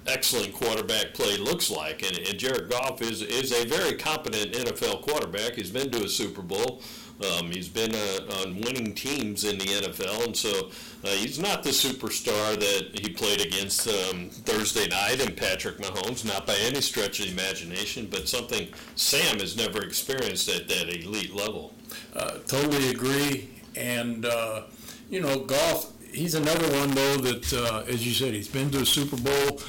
excellent 0.07 0.53
quarterback 0.53 1.13
play 1.13 1.38
looks 1.38 1.69
like. 1.69 2.03
And, 2.03 2.17
and 2.17 2.38
Jared 2.38 2.69
Goff 2.69 3.01
is 3.01 3.21
is 3.21 3.51
a 3.51 3.65
very 3.65 3.93
competent 3.93 4.53
NFL 4.53 5.01
quarterback. 5.01 5.53
He's 5.53 5.71
been 5.71 5.91
to 5.91 6.03
a 6.03 6.09
Super 6.09 6.41
Bowl. 6.41 6.81
Um, 7.24 7.50
he's 7.50 7.69
been 7.69 7.95
uh, 7.95 8.41
on 8.41 8.60
winning 8.62 8.93
teams 8.93 9.45
in 9.45 9.57
the 9.57 9.65
NFL, 9.65 10.25
and 10.25 10.36
so 10.36 10.69
uh, 11.03 11.07
he's 11.07 11.39
not 11.39 11.63
the 11.63 11.69
superstar 11.69 12.60
that 12.60 13.00
he 13.00 13.10
played 13.10 13.39
against 13.39 13.88
um, 13.88 14.29
Thursday 14.29 14.88
night 14.88 15.22
and 15.25 15.38
Patrick 15.38 15.77
Mahomes, 15.77 16.25
not 16.25 16.45
by 16.45 16.55
any 16.55 16.81
stretch 16.81 17.19
of 17.22 17.27
the 17.27 17.31
imagination, 17.31 18.07
but 18.12 18.27
something 18.27 18.67
Sam 18.95 19.39
has 19.39 19.55
never 19.55 19.81
experienced 19.81 20.50
at 20.50 20.67
that 20.67 20.89
elite 20.89 21.34
level. 21.34 21.74
Uh, 22.13 22.39
totally 22.48 22.89
agree. 22.89 23.50
And, 23.75 24.25
uh, 24.25 24.63
you 25.10 25.22
know, 25.22 25.39
Goff, 25.39 25.91
he's 26.12 26.36
another 26.36 26.67
one, 26.77 26.91
though, 26.95 27.17
that, 27.17 27.53
uh, 27.53 27.84
as 27.88 28.05
you 28.05 28.13
said, 28.13 28.34
he's 28.34 28.48
been 28.48 28.72
to 28.72 28.79
a 28.79 28.86
Super 28.86 29.17
Bowl. 29.17 29.62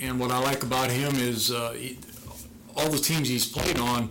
And 0.00 0.18
what 0.18 0.30
I 0.30 0.38
like 0.38 0.62
about 0.62 0.90
him 0.90 1.14
is 1.16 1.50
uh, 1.50 1.72
he, 1.72 1.98
all 2.76 2.88
the 2.88 2.98
teams 2.98 3.28
he's 3.28 3.46
played 3.46 3.78
on, 3.78 4.10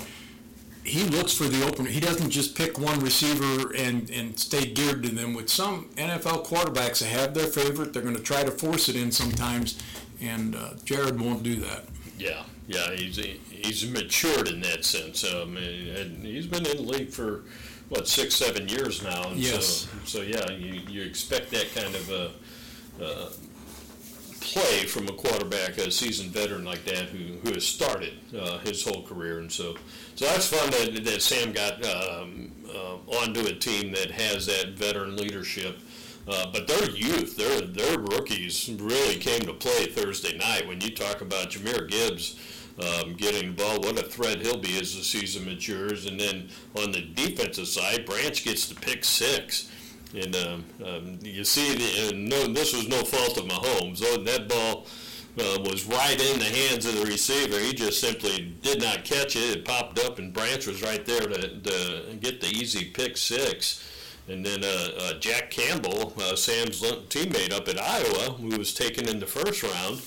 he 0.83 1.03
looks 1.03 1.33
for 1.33 1.45
the 1.45 1.65
open. 1.65 1.85
He 1.85 1.99
doesn't 1.99 2.29
just 2.29 2.55
pick 2.55 2.77
one 2.77 2.99
receiver 2.99 3.73
and, 3.73 4.09
and 4.09 4.37
stay 4.37 4.65
geared 4.65 5.03
to 5.03 5.09
them. 5.09 5.33
With 5.33 5.49
some 5.49 5.89
NFL 5.95 6.45
quarterbacks, 6.45 6.99
they 6.99 7.09
have 7.09 7.33
their 7.33 7.47
favorite. 7.47 7.93
They're 7.93 8.01
going 8.01 8.15
to 8.15 8.21
try 8.21 8.43
to 8.43 8.51
force 8.51 8.89
it 8.89 8.95
in 8.95 9.11
sometimes. 9.11 9.81
And 10.21 10.55
uh, 10.55 10.71
Jared 10.83 11.19
won't 11.19 11.43
do 11.43 11.55
that. 11.57 11.85
Yeah, 12.17 12.43
yeah, 12.67 12.91
he's 12.91 13.17
he's 13.17 13.89
matured 13.89 14.47
in 14.47 14.61
that 14.61 14.85
sense. 14.85 15.23
Um, 15.23 15.57
and 15.57 15.87
and 15.89 16.25
he's 16.25 16.47
been 16.47 16.65
in 16.65 16.77
the 16.77 16.83
league 16.83 17.09
for 17.09 17.43
what 17.89 18.07
six, 18.07 18.35
seven 18.35 18.67
years 18.67 19.03
now. 19.03 19.29
And 19.29 19.37
Yes. 19.37 19.87
So, 20.05 20.19
so 20.19 20.21
yeah, 20.21 20.49
you, 20.51 20.81
you 20.87 21.03
expect 21.03 21.51
that 21.51 21.73
kind 21.75 21.95
of 21.95 22.09
a, 22.11 22.31
uh, 23.03 23.29
play 24.53 24.85
from 24.85 25.07
a 25.07 25.11
quarterback, 25.13 25.77
a 25.79 25.89
seasoned 25.89 26.29
veteran 26.29 26.63
like 26.63 26.85
that, 26.85 27.09
who, 27.09 27.39
who 27.43 27.53
has 27.53 27.65
started 27.65 28.13
uh, 28.37 28.59
his 28.59 28.83
whole 28.83 29.01
career, 29.01 29.39
and 29.39 29.51
so 29.51 29.75
so 30.15 30.25
that's 30.25 30.47
fun 30.47 30.69
that, 30.69 31.03
that 31.05 31.21
Sam 31.23 31.51
got 31.51 31.83
um, 31.85 32.51
uh, 32.69 32.97
onto 33.07 33.41
a 33.47 33.53
team 33.53 33.91
that 33.93 34.11
has 34.11 34.45
that 34.45 34.77
veteran 34.77 35.17
leadership. 35.17 35.79
Uh, 36.27 36.45
but 36.53 36.67
their 36.67 36.89
youth, 36.91 37.35
their 37.35 37.61
their 37.61 37.97
rookies, 37.97 38.69
really 38.79 39.15
came 39.15 39.41
to 39.41 39.53
play 39.53 39.87
Thursday 39.87 40.37
night. 40.37 40.67
When 40.67 40.79
you 40.79 40.91
talk 40.95 41.21
about 41.21 41.49
Jahmyr 41.49 41.89
Gibbs 41.89 42.39
um, 42.79 43.13
getting 43.15 43.55
the 43.55 43.63
ball, 43.63 43.79
what 43.81 43.99
a 43.99 44.03
threat 44.03 44.39
he'll 44.39 44.57
be 44.57 44.79
as 44.79 44.95
the 44.95 45.03
season 45.03 45.45
matures. 45.45 46.05
And 46.05 46.19
then 46.19 46.49
on 46.75 46.91
the 46.91 47.01
defensive 47.01 47.67
side, 47.67 48.05
Branch 48.05 48.43
gets 48.43 48.67
the 48.67 48.75
pick 48.75 49.03
six. 49.03 49.69
And 50.13 50.35
um, 50.35 50.65
um, 50.85 51.19
you 51.21 51.43
see, 51.43 51.73
the, 51.73 52.15
no, 52.15 52.47
this 52.47 52.73
was 52.73 52.87
no 52.87 53.03
fault 53.03 53.37
of 53.37 53.45
Mahomes. 53.45 54.01
Oh, 54.03 54.17
that 54.23 54.47
ball 54.47 54.85
uh, 55.39 55.59
was 55.63 55.85
right 55.85 56.19
in 56.19 56.39
the 56.39 56.45
hands 56.45 56.85
of 56.85 56.95
the 56.95 57.05
receiver. 57.05 57.57
He 57.59 57.73
just 57.73 57.99
simply 57.99 58.53
did 58.61 58.81
not 58.81 59.03
catch 59.03 59.35
it. 59.35 59.57
It 59.57 59.65
popped 59.65 59.97
up, 59.99 60.19
and 60.19 60.31
Branch 60.31 60.65
was 60.67 60.83
right 60.83 61.03
there 61.03 61.27
to, 61.27 61.59
to 61.59 62.17
get 62.21 62.41
the 62.41 62.47
easy 62.47 62.85
pick 62.85 63.17
six. 63.17 63.83
And 64.27 64.45
then 64.45 64.63
uh, 64.63 64.89
uh, 64.99 65.13
Jack 65.19 65.49
Campbell, 65.49 66.13
uh, 66.17 66.35
Sam's 66.35 66.81
teammate 66.81 67.51
up 67.51 67.67
at 67.67 67.81
Iowa, 67.81 68.33
who 68.33 68.57
was 68.57 68.73
taken 68.73 69.09
in 69.09 69.19
the 69.19 69.25
first 69.25 69.63
round, 69.63 70.01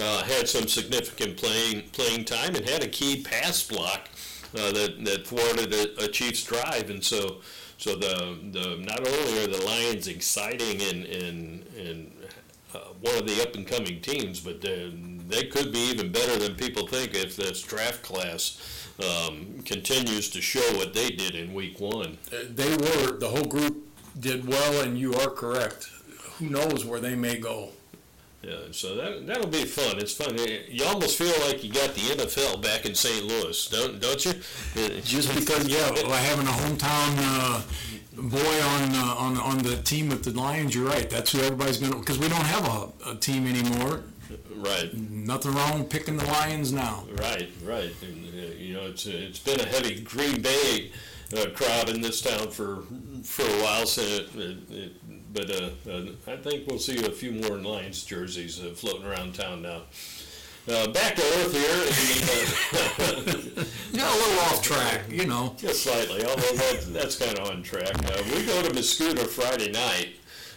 uh, 0.00 0.22
had 0.24 0.48
some 0.48 0.68
significant 0.68 1.36
playing 1.36 1.82
playing 1.92 2.24
time 2.24 2.54
and 2.54 2.66
had 2.66 2.82
a 2.82 2.88
key 2.88 3.22
pass 3.22 3.62
block 3.62 4.08
uh, 4.56 4.72
that 4.72 5.04
that 5.04 5.26
thwarted 5.26 5.74
a, 5.74 6.04
a 6.04 6.08
Chiefs 6.08 6.44
drive. 6.44 6.88
And 6.88 7.04
so, 7.04 7.40
so 7.78 7.94
the 7.96 8.36
the 8.52 8.76
not 8.84 8.98
only 9.06 9.44
are 9.44 9.46
the 9.48 9.64
Lions 9.64 10.06
exciting 10.08 10.82
and 10.82 11.04
and 11.06 11.66
and 11.76 12.12
uh, 12.74 12.78
one 13.00 13.14
of 13.16 13.26
the 13.26 13.40
up 13.42 13.54
and 13.54 13.66
coming 13.66 14.00
teams, 14.02 14.40
but 14.40 14.60
they, 14.60 14.92
they 15.26 15.44
could 15.44 15.72
be 15.72 15.78
even 15.78 16.12
better 16.12 16.36
than 16.36 16.54
people 16.54 16.86
think 16.86 17.14
if 17.14 17.34
this 17.34 17.62
draft 17.62 18.02
class 18.02 18.60
um, 19.02 19.62
continues 19.64 20.28
to 20.28 20.42
show 20.42 20.76
what 20.76 20.92
they 20.92 21.08
did 21.08 21.34
in 21.34 21.54
Week 21.54 21.80
One. 21.80 22.18
Uh, 22.30 22.36
They 22.50 22.68
were, 22.76 23.16
the 23.18 23.28
whole 23.28 23.44
group 23.44 23.88
did 24.20 24.46
well, 24.46 24.82
and 24.82 24.98
you 24.98 25.14
are 25.14 25.30
correct. 25.30 25.88
Who 26.38 26.50
knows 26.50 26.84
where 26.84 27.00
they 27.00 27.14
may 27.14 27.38
go? 27.38 27.70
Yeah, 28.42 28.56
so 28.70 28.94
that 28.94 29.26
that'll 29.26 29.48
be 29.48 29.64
fun. 29.64 29.98
It's 29.98 30.12
fun. 30.12 30.36
You 30.68 30.84
almost 30.84 31.18
feel 31.18 31.34
like 31.46 31.64
you 31.64 31.72
got 31.72 31.94
the 31.94 32.02
NFL 32.02 32.62
back 32.62 32.86
in 32.86 32.94
St. 32.94 33.24
Louis, 33.26 33.68
don't 33.68 34.00
don't 34.00 34.24
you? 34.24 34.32
Just 35.02 35.34
because, 35.34 35.66
yeah, 35.66 35.90
by 36.06 36.18
having 36.18 36.46
a 36.46 36.50
hometown 36.50 37.16
uh, 37.18 37.62
boy 38.16 38.38
on 38.38 38.94
uh, 38.94 39.14
on 39.18 39.38
on 39.38 39.58
the 39.58 39.76
team 39.82 40.08
with 40.08 40.22
the 40.22 40.30
Lions, 40.30 40.72
you're 40.72 40.86
right. 40.86 41.10
That's 41.10 41.32
who 41.32 41.40
everybody's 41.40 41.78
going 41.78 41.92
to 41.92 41.98
because 41.98 42.20
we 42.20 42.28
don't 42.28 42.46
have 42.46 42.64
a, 42.68 43.10
a 43.10 43.14
team 43.16 43.46
anymore. 43.46 44.02
Right. 44.54 44.92
Nothing 44.94 45.54
wrong 45.54 45.80
with 45.80 45.90
picking 45.90 46.16
the 46.16 46.26
Lions 46.26 46.72
now. 46.72 47.04
Right, 47.16 47.50
right. 47.64 47.92
And, 48.02 48.26
uh, 48.34 48.54
you 48.56 48.74
know, 48.74 48.86
it's 48.86 49.06
it's 49.06 49.38
been 49.38 49.60
a 49.60 49.64
heavy 49.64 50.00
Green 50.00 50.42
Bay 50.42 50.92
uh, 51.36 51.46
crowd 51.54 51.88
in 51.88 52.00
this 52.00 52.20
town 52.20 52.50
for 52.50 52.82
for 53.22 53.42
a 53.42 53.62
while. 53.62 53.86
So, 53.86 54.02
it, 54.02 54.34
it, 54.34 54.70
it, 54.70 55.32
but 55.32 55.50
uh, 55.50 55.70
uh, 55.90 56.32
I 56.32 56.36
think 56.36 56.66
we'll 56.66 56.78
see 56.78 57.04
a 57.04 57.10
few 57.10 57.32
more 57.32 57.58
Lions 57.58 58.04
jerseys 58.04 58.62
uh, 58.62 58.70
floating 58.74 59.06
around 59.06 59.34
town 59.34 59.62
now. 59.62 59.82
Uh, 60.68 60.86
back 60.88 61.14
to 61.16 61.22
earth 61.22 61.54
here. 61.54 63.08
And, 63.16 63.58
uh, 63.58 63.64
Yeah, 63.92 64.06
a 64.06 64.16
little 64.16 64.40
off 64.40 64.62
track, 64.62 65.00
you 65.08 65.24
know. 65.24 65.54
just 65.56 65.82
slightly, 65.82 66.24
although 66.26 66.52
that, 66.56 66.84
that's 66.90 67.16
kind 67.16 67.38
of 67.38 67.48
on 67.48 67.62
track. 67.62 67.94
Uh, 68.04 68.22
we 68.26 68.44
go 68.44 68.62
to 68.62 68.70
Mascoutah 68.70 69.26
Friday 69.26 69.72
night 69.72 70.16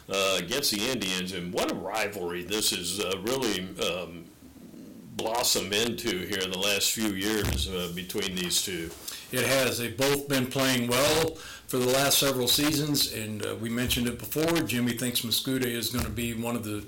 uh, 0.10 0.36
against 0.38 0.72
the 0.72 0.86
Indians, 0.92 1.32
and 1.32 1.54
what 1.54 1.72
a 1.72 1.76
rivalry 1.76 2.44
this 2.44 2.72
has 2.72 3.00
uh, 3.00 3.18
really 3.22 3.70
um, 3.88 4.26
blossomed 5.16 5.74
into 5.74 6.26
here 6.26 6.40
in 6.40 6.52
the 6.52 6.60
last 6.60 6.92
few 6.92 7.10
years 7.14 7.70
uh, 7.70 7.90
between 7.96 8.36
these 8.36 8.62
two. 8.62 8.90
It 9.32 9.46
has. 9.46 9.78
They've 9.78 9.96
both 9.96 10.28
been 10.28 10.48
playing 10.48 10.88
well 10.88 11.36
for 11.68 11.78
the 11.78 11.88
last 11.88 12.18
several 12.18 12.50
seasons, 12.50 13.14
and 13.14 13.46
uh, 13.46 13.56
we 13.56 13.70
mentioned 13.70 14.08
it 14.08 14.20
before. 14.20 14.60
Jimmy 14.62 14.94
thinks 14.94 15.22
Mascoutah 15.22 15.66
is 15.66 15.90
going 15.90 16.04
to 16.04 16.12
be 16.12 16.34
one 16.34 16.58
of 16.58 16.66
the 16.66 16.84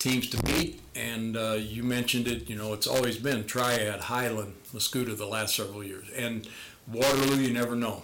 teams 0.00 0.28
to 0.30 0.42
beat, 0.42 0.80
and 0.96 1.36
uh, 1.36 1.52
you 1.52 1.84
mentioned 1.84 2.26
it. 2.26 2.50
You 2.50 2.56
know, 2.56 2.72
it's 2.72 2.88
always 2.88 3.16
been 3.16 3.44
Triad, 3.44 4.00
Highland, 4.00 4.54
Mascoutah 4.74 5.16
the 5.16 5.26
last 5.26 5.54
several 5.54 5.84
years, 5.84 6.06
and 6.16 6.48
Waterloo. 6.88 7.36
You 7.36 7.52
never 7.52 7.76
know. 7.76 8.02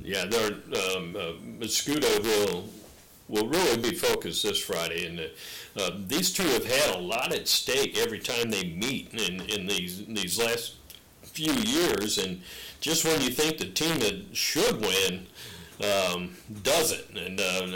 Yeah, 0.00 0.26
they're, 0.26 0.52
um, 0.96 1.16
uh, 1.16 1.32
will 2.22 2.68
will 3.26 3.48
really 3.48 3.78
be 3.78 3.96
focused 3.96 4.42
this 4.42 4.60
Friday, 4.60 5.06
and 5.06 5.20
uh, 5.20 5.82
uh, 5.82 5.90
these 6.06 6.32
two 6.32 6.42
have 6.44 6.66
had 6.66 6.94
a 6.94 6.98
lot 6.98 7.32
at 7.32 7.48
stake 7.48 7.98
every 7.98 8.18
time 8.18 8.50
they 8.50 8.64
meet 8.64 9.12
in, 9.14 9.40
in 9.42 9.66
these 9.66 10.04
these 10.06 10.38
last 10.38 10.74
few 11.34 11.52
years, 11.52 12.16
and 12.16 12.40
just 12.80 13.04
when 13.04 13.20
you 13.20 13.30
think 13.30 13.58
the 13.58 13.66
team 13.66 13.98
that 13.98 14.36
should 14.36 14.80
win 14.80 15.26
um, 15.82 16.36
doesn't, 16.62 17.18
and 17.18 17.40
uh, 17.40 17.66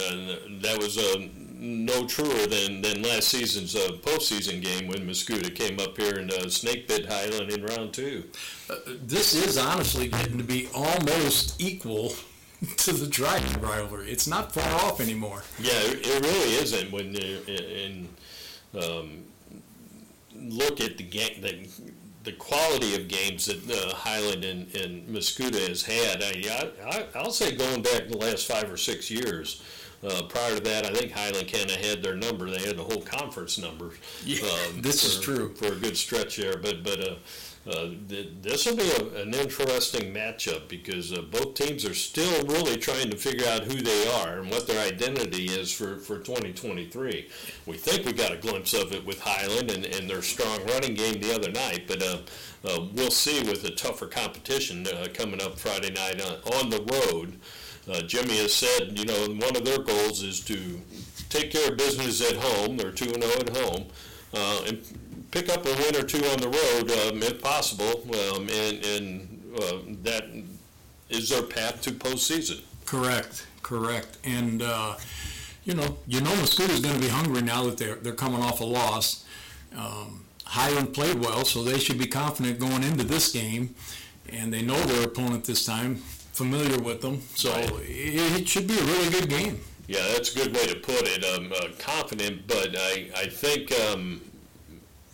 that 0.62 0.78
was 0.78 0.96
uh, 0.96 1.26
no 1.54 2.06
truer 2.06 2.46
than, 2.46 2.80
than 2.80 3.02
last 3.02 3.28
season's 3.28 3.74
uh, 3.74 3.88
postseason 4.02 4.62
game 4.62 4.86
when 4.86 5.00
Mascoutah 5.00 5.54
came 5.54 5.80
up 5.80 5.96
here 5.96 6.14
and 6.14 6.32
uh, 6.32 6.48
snake 6.48 6.86
bit 6.86 7.06
Highland 7.06 7.50
in 7.50 7.64
round 7.64 7.92
two. 7.92 8.24
This 8.86 9.34
is 9.34 9.58
honestly 9.58 10.06
getting 10.06 10.38
to 10.38 10.44
be 10.44 10.68
almost 10.72 11.60
equal 11.60 12.12
to 12.76 12.92
the 12.92 13.08
Triad 13.08 13.60
rivalry. 13.60 14.10
It's 14.10 14.28
not 14.28 14.52
far 14.52 14.72
off 14.84 15.00
anymore. 15.00 15.42
Yeah, 15.58 15.72
it 15.74 16.06
it 16.06 16.22
really 16.22 16.54
isn't 16.62 16.92
when 16.92 17.14
you 17.14 18.08
um, 18.80 19.24
look 20.34 20.80
at 20.80 20.96
the 20.98 21.04
game 21.04 21.40
the, 21.40 21.68
the 22.28 22.34
quality 22.34 22.94
of 22.94 23.08
games 23.08 23.46
that 23.46 23.70
uh, 23.70 23.94
Highland 23.94 24.44
and, 24.44 24.74
and 24.76 25.08
Mascoutah 25.08 25.66
has 25.66 25.82
had. 25.82 26.22
I, 26.22 26.70
I 26.86 27.06
I'll 27.14 27.30
say 27.30 27.56
going 27.56 27.80
back 27.80 28.08
the 28.08 28.18
last 28.18 28.46
five 28.46 28.70
or 28.70 28.76
six 28.76 29.10
years. 29.10 29.62
Uh, 30.04 30.22
prior 30.28 30.54
to 30.54 30.60
that, 30.60 30.84
I 30.84 30.92
think 30.92 31.10
Highland 31.10 31.50
kind 31.50 31.70
of 31.70 31.76
had 31.76 32.02
their 32.02 32.14
number. 32.14 32.50
They 32.50 32.64
had 32.64 32.76
the 32.76 32.84
whole 32.84 33.00
conference 33.00 33.56
number. 33.58 33.92
Yeah, 34.24 34.46
this 34.76 35.04
is 35.04 35.18
true. 35.18 35.54
for 35.54 35.72
a 35.72 35.76
good 35.76 35.96
stretch 35.96 36.36
there. 36.36 36.58
But 36.58 36.84
but 36.84 37.00
uh, 37.00 37.14
uh, 37.68 37.90
th- 38.08 38.30
this 38.40 38.64
will 38.64 38.76
be 38.76 38.90
a, 38.90 39.22
an 39.22 39.34
interesting 39.34 40.12
matchup 40.14 40.68
because 40.68 41.12
uh, 41.12 41.20
both 41.20 41.54
teams 41.54 41.84
are 41.84 41.94
still 41.94 42.42
really 42.46 42.76
trying 42.78 43.10
to 43.10 43.16
figure 43.16 43.46
out 43.46 43.64
who 43.64 43.74
they 43.74 44.08
are 44.12 44.38
and 44.38 44.50
what 44.50 44.66
their 44.66 44.84
identity 44.86 45.46
is 45.46 45.70
for, 45.70 45.96
for 45.96 46.18
2023. 46.18 47.28
We 47.66 47.76
think 47.76 48.06
we 48.06 48.12
got 48.14 48.32
a 48.32 48.38
glimpse 48.38 48.72
of 48.72 48.92
it 48.92 49.04
with 49.04 49.20
Highland 49.20 49.70
and, 49.70 49.84
and 49.84 50.08
their 50.08 50.22
strong 50.22 50.64
running 50.66 50.94
game 50.94 51.20
the 51.20 51.34
other 51.34 51.50
night, 51.50 51.84
but 51.86 52.02
uh, 52.02 52.18
uh, 52.64 52.86
we'll 52.94 53.10
see 53.10 53.42
with 53.42 53.62
the 53.62 53.70
tougher 53.70 54.06
competition 54.06 54.86
uh, 54.86 55.08
coming 55.12 55.42
up 55.42 55.58
Friday 55.58 55.90
night 55.90 56.22
on, 56.22 56.54
on 56.54 56.70
the 56.70 56.80
road. 56.80 57.38
Uh, 57.86 58.00
Jimmy 58.02 58.38
has 58.38 58.54
said, 58.54 58.98
you 58.98 59.04
know, 59.04 59.26
one 59.44 59.56
of 59.56 59.64
their 59.64 59.78
goals 59.78 60.22
is 60.22 60.40
to 60.40 60.80
take 61.28 61.50
care 61.50 61.70
of 61.70 61.76
business 61.76 62.20
at 62.22 62.36
home. 62.36 62.78
They're 62.78 62.92
2 62.92 63.12
0 63.12 63.18
at 63.40 63.56
home. 63.56 63.86
And 64.66 64.82
pick 65.30 65.48
up 65.48 65.64
a 65.66 65.70
win 65.70 65.96
or 65.96 66.02
two 66.02 66.24
on 66.26 66.38
the 66.38 66.48
road 66.48 66.90
um, 66.90 67.22
if 67.22 67.40
possible, 67.42 68.02
um, 68.34 68.48
and, 68.48 68.84
and 68.84 69.54
uh, 69.56 69.78
that 70.02 70.24
is 71.10 71.28
their 71.28 71.42
path 71.42 71.80
to 71.82 71.90
postseason. 71.90 72.60
Correct, 72.86 73.46
correct. 73.62 74.18
And, 74.24 74.62
uh, 74.62 74.96
you 75.64 75.74
know, 75.74 75.98
you 76.06 76.20
know 76.20 76.30
Mascoutah's 76.32 76.80
going 76.80 76.94
to 76.94 77.00
be 77.00 77.08
hungry 77.08 77.42
now 77.42 77.64
that 77.64 77.76
they're, 77.76 77.96
they're 77.96 78.12
coming 78.14 78.42
off 78.42 78.60
a 78.60 78.64
loss. 78.64 79.24
Um, 79.76 80.24
Highland 80.44 80.94
played 80.94 81.20
well, 81.20 81.44
so 81.44 81.62
they 81.62 81.78
should 81.78 81.98
be 81.98 82.06
confident 82.06 82.58
going 82.58 82.82
into 82.82 83.04
this 83.04 83.32
game. 83.32 83.74
And 84.30 84.52
they 84.52 84.60
know 84.62 84.78
their 84.82 85.04
opponent 85.04 85.44
this 85.44 85.64
time, 85.64 85.96
familiar 85.96 86.78
with 86.78 87.00
them. 87.00 87.22
So 87.34 87.50
Right. 87.50 87.70
it, 87.82 88.40
it 88.42 88.48
should 88.48 88.66
be 88.66 88.78
a 88.78 88.82
really 88.84 89.10
good 89.10 89.28
game. 89.28 89.60
Yeah, 89.86 90.06
that's 90.12 90.34
a 90.34 90.38
good 90.38 90.54
way 90.54 90.66
to 90.66 90.74
put 90.76 91.02
it. 91.08 91.24
Um, 91.24 91.50
uh, 91.52 91.68
confident, 91.78 92.46
but 92.46 92.74
I, 92.76 93.08
I 93.16 93.26
think 93.26 93.72
um, 93.72 94.20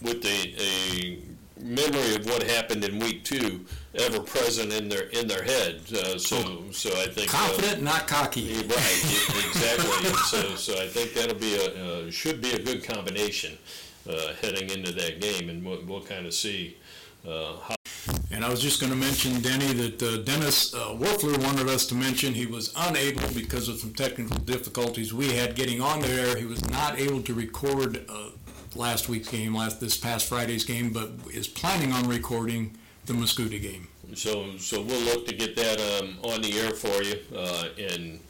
with 0.04 0.22
the 0.22 0.54
a 0.60 1.18
memory 1.60 2.14
of 2.14 2.26
what 2.26 2.42
happened 2.42 2.84
in 2.84 2.98
week 2.98 3.24
two 3.24 3.64
ever 3.94 4.20
present 4.20 4.72
in 4.72 4.88
their 4.88 5.04
in 5.08 5.26
their 5.26 5.42
head. 5.42 5.80
Uh, 5.92 6.18
so 6.18 6.70
so 6.70 6.90
I 7.00 7.06
think 7.06 7.32
uh, 7.34 7.38
Confident, 7.38 7.82
not 7.82 8.06
cocky. 8.06 8.54
Right, 8.54 8.66
exactly. 9.46 10.12
so, 10.26 10.54
so 10.56 10.82
I 10.82 10.86
think 10.86 11.14
that'll 11.14 11.38
be 11.38 11.56
a 11.56 12.06
uh, 12.06 12.10
should 12.10 12.40
be 12.40 12.52
a 12.52 12.58
good 12.58 12.84
combination 12.84 13.58
uh, 14.08 14.34
heading 14.42 14.70
into 14.70 14.92
that 14.92 15.20
game, 15.20 15.48
and 15.48 15.64
we'll, 15.64 15.82
we'll 15.86 16.02
kind 16.02 16.26
of 16.26 16.34
see 16.34 16.76
uh, 17.26 17.56
how. 17.62 17.74
And 18.30 18.44
I 18.44 18.50
was 18.50 18.60
just 18.60 18.80
going 18.80 18.90
to 18.90 18.98
mention, 18.98 19.40
Denny, 19.40 19.72
that 19.74 20.02
uh, 20.02 20.16
Dennis 20.24 20.74
uh, 20.74 20.88
Werfler 20.88 21.40
wanted 21.44 21.68
us 21.68 21.86
to 21.86 21.94
mention 21.94 22.34
he 22.34 22.46
was 22.46 22.72
unable 22.76 23.28
because 23.32 23.68
of 23.68 23.78
some 23.78 23.94
technical 23.94 24.36
difficulties 24.38 25.14
we 25.14 25.30
had 25.30 25.54
getting 25.54 25.80
on 25.80 26.00
there. 26.00 26.36
He 26.36 26.44
was 26.44 26.68
not 26.68 26.98
able 26.98 27.22
to 27.22 27.32
record 27.32 28.04
uh, 28.08 28.30
last 28.76 29.08
week's 29.08 29.28
game, 29.28 29.54
last 29.54 29.80
this 29.80 29.96
past 29.96 30.26
Friday's 30.28 30.64
game, 30.64 30.90
but 30.92 31.10
is 31.32 31.48
planning 31.48 31.92
on 31.92 32.08
recording 32.08 32.76
the 33.06 33.12
Mascoutah 33.12 33.60
game. 33.60 33.88
So, 34.14 34.56
so 34.58 34.80
we'll 34.82 35.00
look 35.00 35.26
to 35.26 35.34
get 35.34 35.56
that 35.56 35.80
um, 35.80 36.18
on 36.22 36.42
the 36.42 36.58
air 36.60 36.72
for 36.72 37.02
you, 37.02 37.18
uh, 37.34 37.68
and 37.78 38.20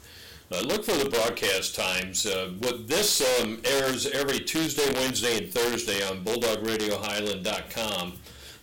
uh, 0.51 0.61
look 0.61 0.83
for 0.83 0.95
the 0.95 1.09
broadcast 1.09 1.75
times. 1.75 2.25
Uh, 2.25 2.51
what 2.59 2.87
this 2.87 3.21
um, 3.41 3.61
airs 3.65 4.07
every 4.07 4.39
Tuesday, 4.39 4.91
Wednesday, 4.93 5.37
and 5.37 5.51
Thursday 5.51 6.07
on 6.07 6.23
BulldogRadioHighland.com 6.23 8.13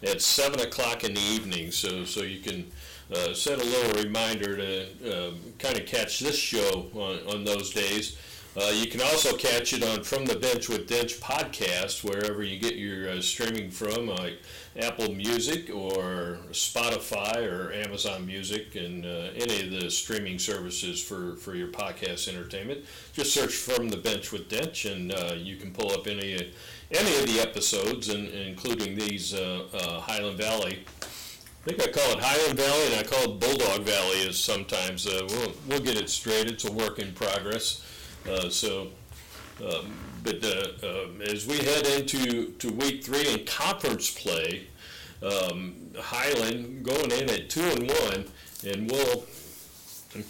at 0.03 0.23
seven 0.23 0.61
o'clock 0.61 1.05
in 1.05 1.15
the 1.15 1.21
evening. 1.21 1.71
So, 1.71 2.05
so 2.05 2.23
you 2.23 2.41
can 2.41 2.71
uh, 3.13 3.35
set 3.35 3.61
a 3.61 3.65
little 3.65 4.03
reminder 4.03 4.57
to 4.57 5.29
uh, 5.29 5.33
kind 5.59 5.79
of 5.79 5.87
catch 5.87 6.21
this 6.21 6.37
show 6.37 6.89
on, 6.95 7.19
on 7.35 7.45
those 7.45 7.71
days. 7.71 8.17
Uh, 8.55 8.71
you 8.75 8.87
can 8.87 9.01
also 9.01 9.35
catch 9.35 9.73
it 9.73 9.83
on 9.83 10.03
From 10.03 10.27
the 10.27 10.37
Bench 10.37 10.69
with 10.69 10.87
Dench 10.87 11.19
podcast, 11.21 12.05
wherever 12.05 12.43
you 12.43 12.59
get 12.59 12.75
your 12.75 13.09
uh, 13.09 13.23
streaming 13.23 13.71
from, 13.71 14.09
like 14.09 14.41
Apple 14.79 15.15
Music 15.15 15.71
or 15.71 16.39
Spotify 16.51 17.51
or 17.51 17.73
Amazon 17.73 18.27
Music, 18.27 18.75
and 18.75 19.07
uh, 19.07 19.31
any 19.35 19.63
of 19.63 19.81
the 19.81 19.91
streaming 19.91 20.39
services 20.39 21.03
for, 21.03 21.37
for 21.37 21.55
your 21.55 21.69
podcast 21.69 22.29
entertainment. 22.29 22.85
Just 23.15 23.33
search 23.33 23.55
From 23.55 23.89
the 23.89 23.97
Bench 23.97 24.33
with 24.33 24.51
Dench, 24.51 24.91
and 24.91 25.15
uh, 25.15 25.35
you 25.35 25.57
can 25.57 25.73
pull 25.73 25.91
up 25.91 26.07
any 26.07 26.53
any 26.91 27.17
of 27.21 27.27
the 27.27 27.41
episodes, 27.41 28.11
and, 28.11 28.29
including 28.29 28.95
these 28.95 29.33
uh, 29.33 29.67
uh, 29.73 30.01
Highland 30.01 30.37
Valley. 30.37 30.85
I 31.01 31.71
think 31.71 31.81
I 31.81 31.91
call 31.91 32.19
it 32.19 32.23
Highland 32.23 32.59
Valley, 32.59 32.87
and 32.89 32.97
I 32.97 33.03
call 33.03 33.33
it 33.33 33.41
Bulldog 33.41 33.87
Valley. 33.87 34.29
Is 34.29 34.39
sometimes 34.39 35.07
uh, 35.07 35.27
we'll 35.31 35.53
we'll 35.67 35.81
get 35.81 35.97
it 35.97 36.11
straight. 36.11 36.49
It's 36.49 36.67
a 36.67 36.73
work 36.73 36.99
in 36.99 37.13
progress. 37.13 37.83
Uh, 38.29 38.49
so, 38.49 38.89
um, 39.61 39.93
but 40.23 40.45
uh, 40.45 40.87
um, 40.87 41.21
as 41.23 41.47
we 41.47 41.59
head 41.59 41.87
into 41.87 42.53
to 42.53 42.73
week 42.73 43.05
three 43.05 43.29
in 43.29 43.45
conference 43.45 44.11
play, 44.11 44.67
um, 45.23 45.75
Highland 45.99 46.85
going 46.85 47.11
in 47.11 47.31
at 47.31 47.51
two 47.51 47.63
and 47.63 47.91
one, 47.91 48.25
and 48.65 48.91
we'll 48.91 49.25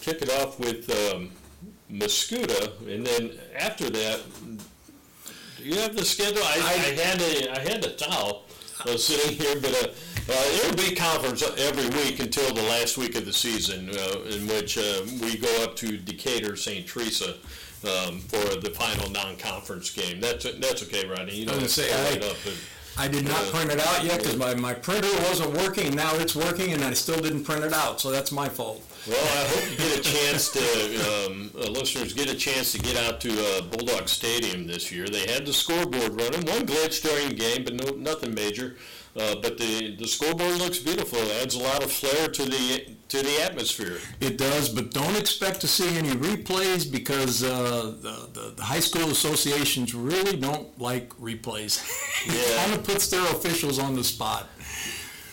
kick 0.00 0.22
it 0.22 0.31
off 0.31 0.59
with 0.59 0.90
um, 1.12 1.31
and 1.90 3.07
then 3.07 3.33
after 3.59 3.90
that, 3.90 4.20
do 5.59 5.64
you 5.64 5.76
have 5.76 5.94
the 5.94 6.05
schedule? 6.05 6.42
I, 6.42 6.55
I, 6.55 7.00
had 7.00 7.20
a 7.20 7.52
I 7.52 7.61
had 7.61 7.85
a 7.85 7.90
towel 7.90 8.44
uh, 8.87 8.96
sitting 8.96 9.38
here, 9.38 9.61
but 9.61 9.70
uh, 9.70 10.33
uh, 10.33 10.44
it'll 10.57 10.76
be 10.76 10.94
conference 10.94 11.42
every 11.59 11.88
week 12.00 12.20
until 12.20 12.52
the 12.55 12.62
last 12.62 12.96
week 12.96 13.14
of 13.14 13.26
the 13.26 13.33
season, 13.33 13.90
uh, 13.90 14.20
in 14.31 14.46
which 14.46 14.78
uh, 14.78 15.02
we 15.20 15.37
go 15.37 15.62
up 15.62 15.76
to 15.76 15.96
Decatur, 15.96 16.57
St. 16.57 16.87
Teresa. 16.87 17.35
Um, 17.85 18.21
for 18.21 18.37
the 18.61 18.71
final 18.71 19.11
non-conference 19.11 19.90
game. 19.90 20.21
That's 20.21 20.45
that's 20.61 20.85
okay, 20.85 21.05
Rodney. 21.07 21.35
You 21.35 21.42
I 21.42 21.47
don't 21.53 21.62
was 21.62 21.75
have 21.77 21.87
gonna 21.88 21.99
to 21.99 22.14
say, 22.14 22.21
I- 22.23 22.27
it 22.27 22.31
up. 22.31 22.37
But, 22.45 22.55
I 22.95 23.09
did 23.09 23.25
not 23.25 23.40
Uh, 23.47 23.51
print 23.53 23.73
it 23.73 23.81
out 23.81 24.05
yet 24.05 24.18
because 24.21 24.37
my, 24.37 24.55
my 24.55 24.75
printer 24.75 25.09
wasn't 25.27 25.55
working, 25.55 25.87
and 25.87 25.97
now 25.97 26.14
it's 26.16 26.37
working, 26.37 26.75
and 26.75 26.85
I 26.85 26.92
still 26.92 27.18
didn't 27.21 27.42
print 27.45 27.64
it 27.64 27.73
out, 27.73 28.03
so 28.03 28.11
that's 28.11 28.31
my 28.31 28.51
fault. 28.51 28.85
Well, 29.09 29.16
I 29.18 29.49
hope 29.49 29.71
you 29.71 29.77
get 29.79 29.99
a 29.99 30.03
chance 30.03 30.53
chance 30.53 30.53
to, 30.53 31.27
um, 31.27 31.51
uh, 31.59 31.71
listeners 31.71 32.12
get 32.12 32.31
a 32.31 32.35
chance 32.37 32.71
to 32.73 32.79
get 32.79 32.97
out 32.99 33.18
to 33.23 33.31
uh, 33.33 33.62
Bulldog 33.62 34.09
Stadium 34.11 34.66
this 34.66 34.92
year, 34.92 35.07
they 35.09 35.27
had 35.27 35.47
the 35.47 35.55
scoreboard 35.55 36.21
running. 36.21 36.45
One 36.47 36.66
glitch 36.66 37.03
during 37.03 37.31
the 37.31 37.35
game, 37.35 37.64
but 37.64 37.75
no, 37.75 37.92
nothing 37.97 38.35
major. 38.35 38.77
Uh, 39.18 39.37
but 39.42 39.57
the, 39.59 39.97
the 39.97 40.07
scoreboard 40.07 40.57
looks 40.59 40.79
beautiful. 40.79 41.18
It 41.18 41.42
adds 41.42 41.55
a 41.55 41.61
lot 41.61 41.83
of 41.83 41.90
flair 41.90 42.29
to 42.29 42.45
the 42.45 42.91
to 43.12 43.22
the 43.22 43.42
atmosphere. 43.42 43.98
It 44.20 44.38
does, 44.38 44.70
but 44.70 44.90
don't 44.90 45.16
expect 45.18 45.61
to 45.61 45.68
see 45.68 45.98
any 45.98 46.12
replays 46.12 46.90
because 46.90 47.44
uh, 47.44 47.94
the, 48.01 48.53
the, 48.57 48.62
high 48.62 48.81
school 48.81 49.11
associations 49.11 49.94
really 49.94 50.38
don't 50.38 50.79
like 50.81 51.11
replays. 51.20 51.77
it 52.27 52.33
Yeah. 52.48 52.64
kind 52.64 52.72
of 52.72 52.85
puts 52.85 53.11
their 53.11 53.20
officials 53.33 53.79
on 53.79 53.96
the 53.96 54.03
spot. 54.05 54.48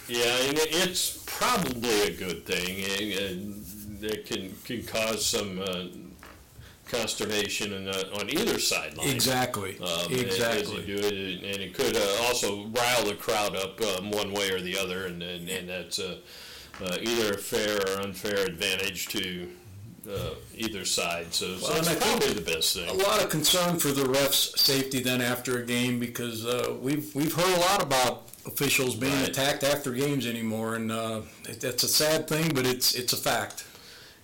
Yeah, 0.09 0.25
and 0.47 0.57
it's 0.57 1.23
probably 1.25 2.01
a 2.01 2.11
good 2.11 2.45
thing. 2.45 2.83
and- 2.83 3.65
and 3.99 4.03
It 4.03 4.25
can 4.25 4.53
can 4.65 4.83
cause 4.83 5.25
some 5.25 5.61
uh, 5.61 5.85
consternation 6.87 7.71
in, 7.73 7.87
uh, 7.87 8.19
on 8.19 8.29
either 8.29 8.59
sideline. 8.59 9.07
Exactly. 9.09 9.77
Um, 9.79 10.11
exactly. 10.11 10.83
do 10.85 10.95
it, 10.95 11.43
and 11.43 11.61
it 11.63 11.73
could 11.73 11.95
uh, 11.95 12.23
also 12.25 12.65
rile 12.67 13.05
the 13.05 13.15
crowd 13.15 13.55
up 13.55 13.79
um, 13.81 14.11
one 14.11 14.31
way 14.33 14.51
or 14.51 14.59
the 14.59 14.77
other, 14.77 15.05
and 15.05 15.21
and, 15.23 15.49
and 15.49 15.69
that's 15.69 15.99
uh, 15.99 16.17
uh, 16.83 16.97
either 17.01 17.33
a 17.33 17.37
fair 17.37 17.77
or 17.77 18.01
unfair 18.01 18.45
advantage 18.45 19.07
to 19.09 19.49
uh, 20.09 20.29
either 20.55 20.85
side. 20.85 21.33
So, 21.33 21.57
so 21.57 21.69
Well, 21.69 21.77
it's 21.79 21.95
probably 21.95 22.33
the 22.33 22.41
best 22.41 22.73
thing. 22.75 22.89
a 22.89 22.93
lot 22.93 23.21
of 23.23 23.29
concern 23.29 23.77
for 23.79 23.89
the 23.89 24.03
refs' 24.03 24.57
safety 24.57 25.01
then 25.01 25.21
after 25.21 25.59
a 25.59 25.65
game 25.65 25.99
because 25.99 26.45
uh, 26.45 26.75
we've 26.81 27.13
we've 27.13 27.33
heard 27.33 27.57
a 27.57 27.59
lot 27.61 27.81
about 27.83 28.23
officials 28.45 28.95
being 28.95 29.13
Right. 29.19 29.29
attacked 29.29 29.63
after 29.63 29.91
games 29.91 30.25
anymore, 30.25 30.75
and 30.75 30.91
uh, 30.91 31.21
it, 31.47 31.59
that's 31.61 31.83
a 31.83 31.87
sad 31.87 32.27
thing, 32.27 32.53
but 32.55 32.65
it's 32.65 32.95
it's 32.95 33.13
a 33.13 33.17
fact. 33.17 33.65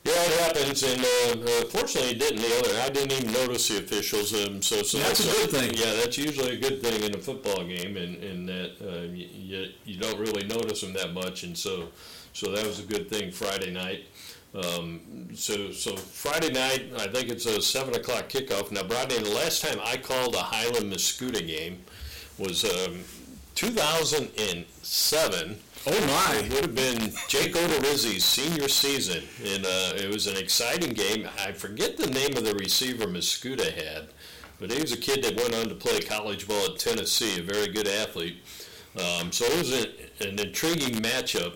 Yeah, 0.06 0.14
it 0.14 0.40
happens, 0.40 0.84
and 0.84 1.02
uh, 1.02 1.06
uh, 1.50 1.66
fortunately, 1.66 2.12
it 2.12 2.20
didn't 2.20 2.40
the 2.40 2.56
other. 2.60 2.80
I 2.82 2.90
didn't 2.90 3.12
even 3.12 3.34
notice 3.34 3.70
the 3.70 3.80
officials. 3.80 4.36
Um, 4.36 4.62
so, 4.62 4.84
so 4.84 5.00
That's 5.00 5.22
a 5.22 5.24
good 5.24 5.50
thing. 5.50 5.74
Yeah, 5.74 5.96
that's 5.96 6.16
usually 6.16 6.54
a 6.54 6.60
good 6.60 6.80
thing 6.80 7.02
in 7.02 7.16
a 7.16 7.18
football 7.18 7.64
game, 7.64 7.98
and 7.98 8.24
and 8.24 8.48
that 8.48 8.76
uh, 8.88 9.02
you, 9.12 9.70
you 9.84 9.98
don't 9.98 10.20
really 10.20 10.46
notice 10.46 10.82
them 10.82 10.94
that 10.94 11.16
much, 11.16 11.42
and 11.42 11.58
so 11.58 11.90
so 12.34 12.52
that 12.52 12.64
was 12.64 12.78
a 12.80 12.84
good 12.84 13.10
thing 13.10 13.32
Friday 13.32 13.72
night. 13.72 14.06
Um, 14.54 15.30
so 15.34 15.72
so 15.72 15.98
Friday 15.98 16.52
night, 16.52 16.92
I 17.00 17.08
think 17.08 17.30
it's 17.30 17.48
a 17.48 17.60
seven 17.60 17.96
o'clock 17.96 18.30
kickoff. 18.30 18.70
Now, 18.72 18.84
Rodney, 18.84 19.18
the 19.18 19.32
last 19.32 19.64
time 19.64 19.80
I 19.84 19.98
called 19.98 20.36
a 20.36 20.44
Highland 20.44 20.94
Mascoutah 20.94 21.48
game 21.48 21.80
was 22.38 22.64
um, 22.64 23.00
2007. 23.56 25.58
Oh 25.88 26.08
my! 26.08 26.38
It 26.38 26.52
would 26.52 26.64
have 26.64 26.76
been 26.76 27.14
Jake 27.28 27.54
Odorizzi's 27.54 28.26
senior 28.26 28.68
season, 28.68 29.24
and 29.46 29.68
uh, 29.68 29.94
it 29.96 30.12
was 30.12 30.26
an 30.26 30.36
exciting 30.36 30.94
game. 30.94 31.30
I 31.38 31.52
forget 31.52 31.96
the 31.96 32.10
name 32.10 32.36
of 32.36 32.44
the 32.44 32.56
receiver 32.56 33.06
Mascoutah 33.06 33.72
had, 33.72 34.08
but 34.60 34.72
he 34.72 34.82
was 34.82 34.94
a 34.94 34.98
kid 34.98 35.24
that 35.24 35.36
went 35.36 35.54
on 35.54 35.70
to 35.70 35.76
play 35.76 36.00
college 36.00 36.48
ball 36.48 36.74
at 36.74 36.80
Tennessee, 36.80 37.40
a 37.40 37.44
very 37.44 37.68
good 37.68 37.88
athlete. 37.88 38.38
Um, 38.98 39.32
so 39.32 39.46
it 39.46 39.58
was 39.60 39.74
a, 39.74 40.28
an 40.28 40.40
intriguing 40.40 41.04
matchup, 41.04 41.54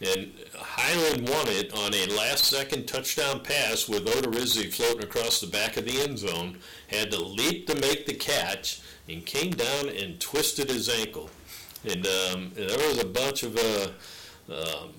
and 0.00 0.30
Highland 0.54 1.28
won 1.28 1.48
it 1.48 1.74
on 1.74 1.92
a 1.92 2.06
last-second 2.06 2.86
touchdown 2.86 3.40
pass 3.40 3.88
with 3.88 4.06
Odorizzi 4.06 4.72
floating 4.72 5.02
across 5.02 5.40
the 5.40 5.48
back 5.48 5.76
of 5.76 5.86
the 5.86 6.00
end 6.02 6.20
zone. 6.20 6.58
Had 6.86 7.10
to 7.10 7.20
leap 7.20 7.66
to 7.66 7.74
make 7.74 8.06
the 8.06 8.14
catch, 8.14 8.80
and 9.08 9.26
came 9.26 9.50
down 9.50 9.88
and 9.88 10.20
twisted 10.20 10.70
his 10.70 10.88
ankle 10.88 11.30
and 11.86 12.06
um, 12.06 12.52
there 12.54 12.88
was 12.88 13.02
a 13.02 13.06
bunch 13.06 13.42
of 13.42 13.56
uh, 13.56 13.88
um, 14.52 14.92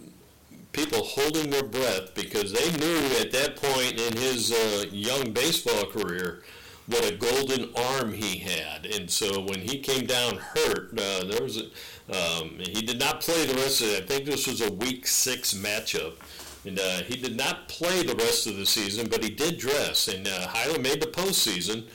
people 0.71 1.03
holding 1.03 1.49
their 1.49 1.63
breath 1.63 2.13
because 2.15 2.51
they 2.51 2.71
knew 2.77 2.97
at 3.19 3.31
that 3.31 3.55
point 3.55 3.99
in 3.99 4.17
his 4.17 4.51
uh, 4.51 4.85
young 4.91 5.31
baseball 5.31 5.85
career 5.85 6.43
what 6.87 7.05
a 7.05 7.15
golden 7.15 7.69
arm 7.75 8.13
he 8.13 8.37
had, 8.37 8.85
and 8.85 9.11
so 9.11 9.41
when 9.41 9.59
he 9.59 9.79
came 9.79 10.05
down 10.05 10.37
hurt, 10.37 10.91
uh, 10.97 11.25
there 11.25 11.43
was 11.43 11.57
a, 11.57 11.65
um, 12.09 12.57
he 12.59 12.81
did 12.81 12.97
not 12.99 13.19
play 13.19 13.45
the 13.45 13.55
rest 13.55 13.81
of 13.81 13.89
it. 13.89 14.03
I 14.03 14.05
think 14.05 14.25
this 14.25 14.47
was 14.47 14.61
a 14.61 14.71
week 14.71 15.05
six 15.05 15.53
matchup. 15.53 16.13
And 16.65 16.79
uh, 16.79 17.03
he 17.03 17.15
did 17.15 17.37
not 17.37 17.69
play 17.69 18.03
the 18.03 18.15
rest 18.15 18.47
of 18.47 18.57
the 18.57 18.65
season, 18.65 19.07
but 19.09 19.23
he 19.23 19.29
did 19.29 19.57
dress. 19.57 20.07
And 20.07 20.27
uh, 20.27 20.47
Highland 20.47 20.83
made 20.83 21.01
the 21.01 21.07
postseason. 21.07 21.87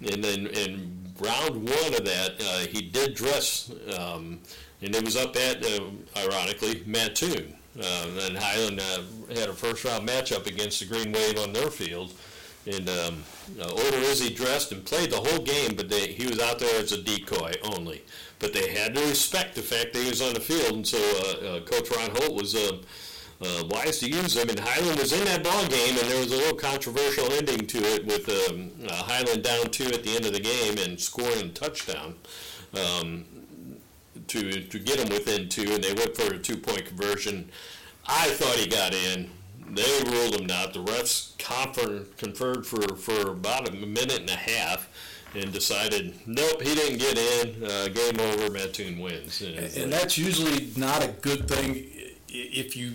And 0.00 0.22
then 0.22 0.46
in 0.48 1.05
round 1.20 1.68
one 1.68 1.94
of 1.94 2.04
that, 2.04 2.34
uh, 2.40 2.58
he 2.66 2.82
did 2.82 3.14
dress, 3.14 3.70
um, 3.98 4.40
and 4.82 4.94
it 4.94 5.04
was 5.04 5.16
up 5.16 5.36
at, 5.36 5.64
uh, 5.64 5.80
ironically, 6.16 6.82
Mattoon. 6.86 7.56
Uh, 7.78 8.06
and 8.22 8.38
Highland 8.38 8.80
uh, 8.80 9.02
had 9.34 9.50
a 9.50 9.52
first 9.52 9.84
round 9.84 10.08
matchup 10.08 10.46
against 10.46 10.80
the 10.80 10.86
Green 10.86 11.12
Wave 11.12 11.38
on 11.38 11.52
their 11.52 11.70
field. 11.70 12.14
And 12.66 12.88
um, 12.88 13.22
uh, 13.60 13.66
Odorizzi 13.66 14.34
dressed 14.34 14.72
and 14.72 14.84
played 14.84 15.10
the 15.10 15.18
whole 15.18 15.38
game, 15.38 15.76
but 15.76 15.88
they, 15.88 16.08
he 16.08 16.26
was 16.26 16.40
out 16.40 16.58
there 16.58 16.80
as 16.80 16.92
a 16.92 17.02
decoy 17.02 17.52
only. 17.62 18.02
But 18.38 18.52
they 18.52 18.72
had 18.74 18.94
to 18.94 19.00
respect 19.02 19.54
the 19.54 19.62
fact 19.62 19.92
that 19.92 20.02
he 20.02 20.08
was 20.08 20.20
on 20.20 20.34
the 20.34 20.40
field, 20.40 20.72
and 20.74 20.86
so 20.86 20.98
uh, 20.98 21.60
Coach 21.60 21.90
Ron 21.90 22.10
Holt 22.16 22.34
was 22.34 22.56
uh, 23.40 23.64
wise 23.70 23.98
to 24.00 24.10
use 24.10 24.34
them. 24.34 24.48
And 24.48 24.58
Highland 24.58 24.98
was 24.98 25.12
in 25.12 25.24
that 25.26 25.44
ball 25.44 25.66
game, 25.66 25.96
and 25.98 26.08
there 26.08 26.18
was 26.18 26.32
a 26.32 26.36
little 26.36 26.56
controversial 26.56 27.30
ending 27.32 27.66
to 27.66 27.78
it 27.78 28.06
with 28.06 28.28
um, 28.28 28.70
uh, 28.88 28.94
Highland 28.94 29.42
down 29.42 29.70
two 29.70 29.86
at 29.86 30.02
the 30.02 30.14
end 30.16 30.26
of 30.26 30.32
the 30.32 30.40
game 30.40 30.78
and 30.78 30.98
scoring 31.00 31.46
a 31.46 31.48
touchdown 31.48 32.14
um, 32.74 33.24
to 34.28 34.62
to 34.62 34.78
get 34.78 34.98
them 34.98 35.08
within 35.08 35.48
two, 35.48 35.72
and 35.72 35.82
they 35.82 35.92
went 35.92 36.16
for 36.16 36.34
a 36.34 36.38
two 36.38 36.56
point 36.56 36.84
conversion. 36.86 37.50
I 38.06 38.28
thought 38.28 38.56
he 38.56 38.66
got 38.66 38.94
in. 38.94 39.30
They 39.70 40.02
ruled 40.06 40.40
him 40.40 40.46
not. 40.46 40.72
The 40.72 40.84
refs 40.84 41.36
confer, 41.38 42.04
conferred 42.16 42.64
for, 42.64 42.94
for 42.94 43.30
about 43.30 43.68
a 43.68 43.72
minute 43.72 44.20
and 44.20 44.30
a 44.30 44.36
half 44.36 44.88
and 45.34 45.52
decided, 45.52 46.14
nope, 46.24 46.62
he 46.62 46.74
didn't 46.74 46.98
get 46.98 47.18
in. 47.18 47.64
Uh, 47.64 47.88
game 47.88 48.20
over. 48.20 48.50
Mattoon 48.50 49.00
wins. 49.00 49.42
And 49.42 49.58
And 49.58 49.92
that's 49.92 50.16
usually 50.16 50.70
not 50.76 51.04
a 51.04 51.08
good 51.08 51.48
thing. 51.48 51.84
If 52.28 52.76
you 52.76 52.94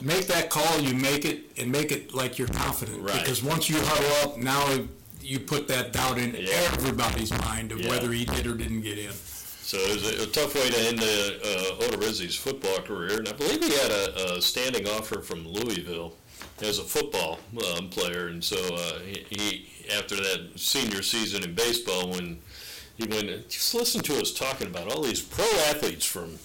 make 0.00 0.26
that 0.26 0.50
call, 0.50 0.80
you 0.80 0.94
make 0.94 1.24
it 1.24 1.50
and 1.58 1.70
make 1.70 1.92
it 1.92 2.14
like 2.14 2.38
you're 2.38 2.48
confident. 2.48 3.02
Right. 3.02 3.20
Because 3.20 3.42
once 3.42 3.68
you 3.68 3.76
huddle 3.80 4.30
up, 4.30 4.38
now 4.38 4.78
you 5.20 5.40
put 5.40 5.68
that 5.68 5.92
doubt 5.92 6.18
in 6.18 6.34
Yeah. 6.34 6.50
everybody's 6.72 7.30
mind 7.30 7.72
of 7.72 7.80
Yeah. 7.80 7.90
whether 7.90 8.12
he 8.12 8.24
did 8.24 8.46
or 8.46 8.54
didn't 8.54 8.82
get 8.82 8.98
in. 8.98 9.12
So 9.12 9.76
it 9.76 9.94
was 9.96 10.12
a, 10.18 10.22
a 10.22 10.26
tough 10.26 10.54
way 10.54 10.70
to 10.70 10.78
end 10.80 10.98
the, 10.98 11.40
uh, 11.44 11.84
Odorizzi's 11.88 12.34
football 12.36 12.78
career, 12.78 13.18
and 13.18 13.28
I 13.28 13.32
believe 13.32 13.62
he 13.62 13.70
had 13.76 13.90
a, 13.90 14.36
a 14.36 14.42
standing 14.42 14.88
offer 14.88 15.20
from 15.20 15.46
Louisville 15.46 16.14
as 16.62 16.78
a 16.78 16.84
football 16.84 17.38
um, 17.76 17.90
player, 17.90 18.28
and 18.28 18.42
so 18.42 18.56
uh, 18.74 18.98
he, 19.00 19.26
he 19.28 19.68
after 19.94 20.16
that 20.16 20.52
senior 20.56 21.02
season 21.02 21.42
in 21.44 21.54
baseball, 21.54 22.08
when 22.10 22.38
he 22.96 23.06
went, 23.06 23.26
just 23.50 23.74
listen 23.74 24.00
to 24.02 24.18
us 24.20 24.32
talking 24.32 24.66
about 24.68 24.90
all 24.90 25.02
these 25.02 25.20
pro 25.20 25.44
athletes 25.68 26.04
from 26.06 26.38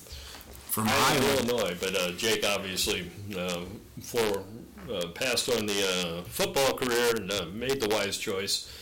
From 0.74 0.88
Iowa, 0.88 0.98
Iowa. 0.98 1.34
Illinois, 1.34 1.78
but 1.80 1.96
uh, 1.96 2.12
Jake 2.14 2.44
obviously 2.44 3.12
uh, 3.38 3.60
for 4.02 4.44
uh, 4.92 5.08
passed 5.10 5.48
on 5.48 5.68
the 5.68 5.84
uh, 5.84 6.24
football 6.24 6.74
career 6.74 7.12
and 7.16 7.32
uh, 7.32 7.46
made 7.54 7.80
the 7.80 7.88
wise 7.90 8.18
choice, 8.18 8.74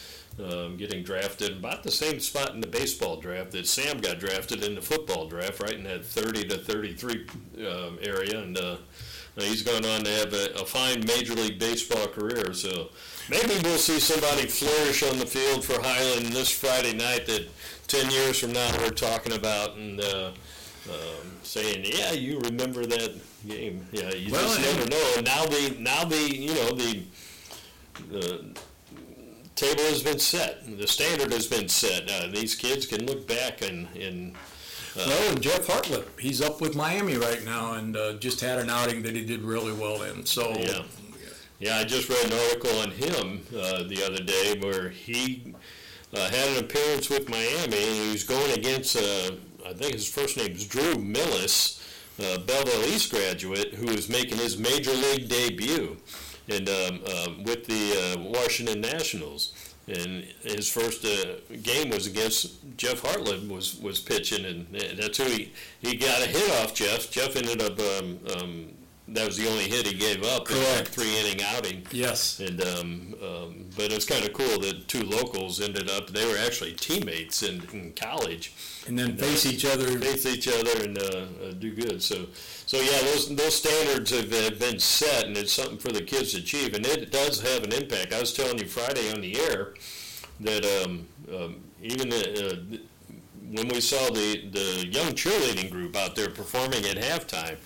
um, 0.42 0.78
getting 0.78 1.04
drafted 1.04 1.58
about 1.58 1.84
the 1.84 1.92
same 1.92 2.22
spot 2.22 2.52
in 2.52 2.62
the 2.62 2.68
baseball 2.68 3.18
draft 3.18 3.52
that 3.52 3.68
Sam 3.68 3.98
got 3.98 4.20
drafted 4.20 4.64
in 4.64 4.74
the 4.74 4.82
football 4.82 5.28
draft, 5.28 5.60
right 5.60 5.74
in 5.74 5.84
that 5.84 6.06
30 6.06 6.48
to 6.48 6.60
33 6.60 7.28
um, 7.68 8.00
area, 8.02 8.40
and 8.40 8.58
uh, 8.58 8.78
he's 9.36 9.62
gone 9.62 9.84
on 9.84 10.06
to 10.06 10.12
have 10.12 10.34
a, 10.34 10.62
a 10.62 10.66
fine 10.66 11.04
Major 11.06 11.34
League 11.34 11.60
Baseball 11.60 12.08
career. 12.08 12.54
So 12.54 12.92
maybe 13.30 13.60
we'll 13.66 13.78
see 13.78 14.00
somebody 14.00 14.48
flourish 14.48 15.04
on 15.04 15.20
the 15.20 15.26
field 15.26 15.66
for 15.66 15.74
Highland 15.82 16.28
this 16.28 16.52
Friday 16.52 16.94
night 16.94 17.26
that 17.26 17.50
10 17.88 18.12
years 18.12 18.40
from 18.40 18.54
now 18.54 18.72
we're 18.78 18.92
talking 18.92 19.34
about 19.34 19.76
and. 19.76 20.00
Uh, 20.00 20.32
um, 20.90 21.32
saying, 21.44 21.86
"Yeah, 21.86 22.12
you 22.14 22.40
remember 22.40 22.86
that 22.86 23.14
game." 23.48 23.86
Yeah, 23.92 24.14
you 24.14 24.32
Well, 24.32 24.42
just 24.42 24.62
never 24.62 24.90
know. 24.90 25.14
And 25.18 25.26
now 25.26 25.46
the 25.46 25.76
now 25.80 26.04
the 26.06 26.18
you 26.36 26.54
know 26.54 26.72
the 26.72 27.04
the 28.10 28.46
table 29.56 29.84
has 29.84 30.02
been 30.04 30.20
set. 30.20 30.78
The 30.78 30.88
standard 30.88 31.32
has 31.32 31.48
been 31.48 31.68
set. 31.68 32.10
Uh, 32.10 32.28
these 32.28 32.56
kids 32.56 32.86
can 32.86 33.06
look 33.06 33.28
back 33.28 33.62
and 33.62 33.88
and 33.96 34.36
Well, 34.96 35.32
and 35.32 35.42
Jeff 35.42 35.68
Hartlett, 35.68 36.08
he's 36.20 36.42
up 36.42 36.60
with 36.62 36.76
Miami 36.76 37.16
right 37.18 37.44
now 37.46 37.74
and 37.74 37.96
uh, 37.96 38.14
just 38.14 38.42
had 38.42 38.60
an 38.60 38.70
outing 38.70 39.04
that 39.04 39.16
he 39.16 39.24
did 39.24 39.42
really 39.42 39.72
well 39.72 40.02
in. 40.04 40.26
So, 40.26 40.52
Yeah. 40.58 40.84
Yeah, 41.60 41.78
I 41.78 41.84
just 41.84 42.10
read 42.10 42.26
an 42.26 42.34
article 42.34 42.76
on 42.80 42.90
him 42.90 43.46
uh, 43.56 43.84
the 43.84 44.04
other 44.04 44.22
day 44.24 44.58
where 44.60 44.90
he 44.90 45.54
uh, 46.12 46.28
had 46.30 46.50
an 46.50 46.58
appearance 46.66 47.08
with 47.08 47.30
Miami 47.30 47.62
and 47.64 47.74
he 48.04 48.12
was 48.12 48.24
going 48.24 48.52
against, 48.58 48.96
uh, 48.98 49.32
I 49.66 49.74
think 49.74 49.94
his 49.94 50.08
first 50.08 50.38
name 50.38 50.52
is 50.52 50.66
Drew 50.66 50.96
Millas, 50.96 51.82
uh, 52.20 52.40
Belleville 52.40 52.86
East 52.86 53.12
graduate, 53.12 53.74
who 53.74 53.90
is 53.90 54.10
making 54.10 54.38
his 54.38 54.58
major 54.58 54.94
league 54.94 55.30
debut 55.30 55.98
and 56.50 56.70
um, 56.70 57.00
um, 57.16 57.44
with 57.44 57.66
the 57.66 58.16
uh, 58.18 58.22
Washington 58.22 58.82
Nationals. 58.82 59.54
And 59.88 60.24
his 60.44 60.70
first 60.70 61.04
uh, 61.04 61.36
game 61.64 61.90
was 61.90 62.08
against 62.08 62.78
Jeff 62.78 63.02
Hartland 63.02 63.50
was, 63.50 63.80
was 63.82 64.00
pitching, 64.00 64.46
and 64.46 64.68
that's 64.98 65.18
who 65.18 65.26
he, 65.26 65.52
he 65.82 65.96
got 65.96 66.22
a 66.22 66.28
hit 66.28 66.50
off 66.62 66.74
Jeff. 66.74 67.10
Jeff 67.10 67.36
ended 67.36 67.62
up 67.62 67.80
um, 67.80 68.20
um, 68.38 68.68
that 69.14 69.26
was 69.26 69.38
the 69.38 69.48
only 69.50 69.66
hit 69.66 69.86
he 69.86 69.94
gave 69.94 70.24
up 70.24 70.50
in 70.50 70.56
Correct. 70.56 70.88
a 70.88 70.92
three 70.92 71.20
inning 71.20 71.44
outing. 71.44 71.86
Yes. 71.92 72.40
And 72.40 72.62
um, 72.62 73.16
um, 73.22 73.66
but 73.76 73.92
it's 73.92 74.06
kind 74.06 74.24
of 74.24 74.34
cool 74.34 74.60
that 74.60 74.88
two 74.88 75.04
locals 75.04 75.60
ended 75.60 75.90
up. 75.90 76.08
They 76.08 76.26
were 76.26 76.38
actually 76.38 76.74
teammates 76.74 77.44
in, 77.44 77.62
in 77.74 77.94
college. 77.94 78.54
And 78.88 78.98
then 78.98 79.18
face 79.18 79.46
each 79.46 79.66
other. 79.66 79.88
face 80.00 80.26
each 80.26 80.48
other 80.48 80.84
and 80.84 80.98
uh, 80.98 81.04
uh, 81.04 81.52
do 81.60 81.74
good. 81.76 82.02
So, 82.02 82.28
so 82.66 82.78
yeah, 82.78 83.00
those 83.02 83.36
those 83.36 83.56
standards 83.56 84.12
have, 84.12 84.32
have 84.32 84.60
been 84.60 84.80
set, 84.80 85.26
and 85.26 85.38
it's 85.38 85.54
something 85.54 85.78
for 85.78 85.92
the 85.92 86.02
kids 86.02 86.32
to 86.32 86.40
achieve, 86.40 86.74
and 86.74 86.86
it 86.86 87.12
does 87.12 87.42
have 87.42 87.64
an 87.64 87.74
impact. 87.74 88.14
I 88.14 88.20
was 88.20 88.34
telling 88.34 88.58
you 88.58 88.68
Friday 88.68 89.12
on 89.12 89.22
the 89.22 89.40
air 89.40 89.74
that 90.40 90.66
um, 90.84 91.08
um, 91.34 91.64
even 91.82 92.12
uh, 92.12 92.78
when 93.52 93.68
we 93.68 93.82
saw 93.82 94.10
the 94.10 94.50
the 94.50 94.88
young 94.88 95.12
cheerleading 95.14 95.70
group 95.70 95.96
out 95.96 96.16
there 96.16 96.30
performing 96.30 96.86
at 96.86 96.98
halftime. 96.98 97.58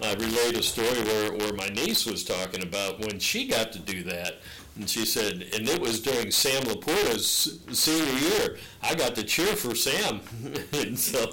I 0.00 0.14
relayed 0.14 0.56
a 0.56 0.62
story 0.62 1.02
where, 1.02 1.32
where 1.32 1.52
my 1.52 1.66
niece 1.68 2.06
was 2.06 2.24
talking 2.24 2.62
about 2.62 3.00
when 3.00 3.18
she 3.18 3.46
got 3.46 3.72
to 3.72 3.78
do 3.78 4.02
that, 4.04 4.38
and 4.76 4.88
she 4.88 5.04
said, 5.04 5.32
and 5.54 5.68
it 5.68 5.80
was 5.80 6.00
during 6.00 6.30
Sam 6.30 6.62
Laporta's 6.62 7.60
senior 7.72 8.12
year. 8.12 8.58
I 8.82 8.94
got 8.94 9.14
to 9.16 9.22
cheer 9.22 9.54
for 9.54 9.74
Sam, 9.74 10.20
and 10.72 10.98
so 10.98 11.32